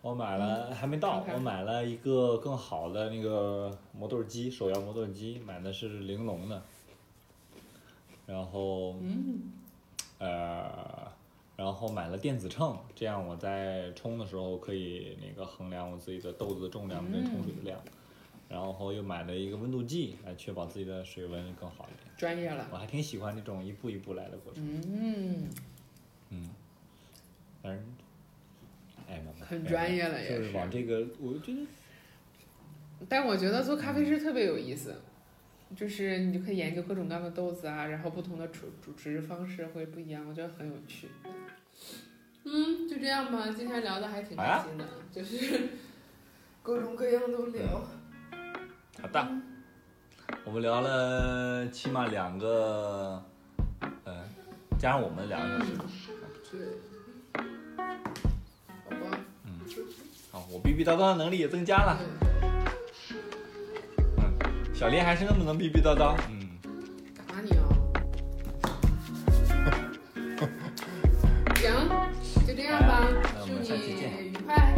[0.00, 6.62] 我买了还没到，我买了一个更好的那个磨豆机，手摇磨豆机，买的是玲珑的，
[8.24, 8.94] 然后，
[10.18, 11.12] 呃。
[11.56, 17.78] 然后买了电子秤，这样我在冲的时候可以那个衡量我自己的豆子的重量跟冲水的量。
[18.48, 22.12] 然后又买了一个温度计，来确保自己的水温更好一点。
[22.16, 22.66] 专业了。
[22.72, 24.64] 我还挺喜欢那种一步一步来的过程。
[24.66, 25.48] 嗯。
[26.30, 26.50] 嗯。
[27.64, 27.82] 反正，
[29.08, 30.36] 哎，很专业了，也是。
[30.36, 31.66] 就是往这个，我觉得。
[33.08, 34.94] 但我觉得做咖啡师特别有意思，
[35.74, 41.08] 就是你就可以研究各种各样的豆子啊，然后不同的煮煮制方式会不一样，我觉得很有趣。
[42.44, 43.48] 嗯，就这样吧。
[43.50, 45.68] 今天聊的还挺开心的，就是
[46.62, 47.82] 各种各样都聊。
[49.00, 49.28] 好的，
[50.44, 53.24] 我们聊了起码两个，
[54.04, 54.22] 嗯，
[54.78, 56.12] 加上我们两个小时。
[56.52, 56.60] 对。
[56.60, 56.93] 好
[60.34, 61.96] 好，我逼逼叨叨的能力也增加了。
[64.18, 64.34] 嗯。
[64.74, 66.16] 小林还是那么能逼逼叨叨。
[66.28, 66.58] 嗯。
[67.14, 67.62] 干嘛你啊？
[71.54, 71.70] 行。
[72.44, 73.06] 就这样吧，
[73.46, 74.74] 祝你愉快。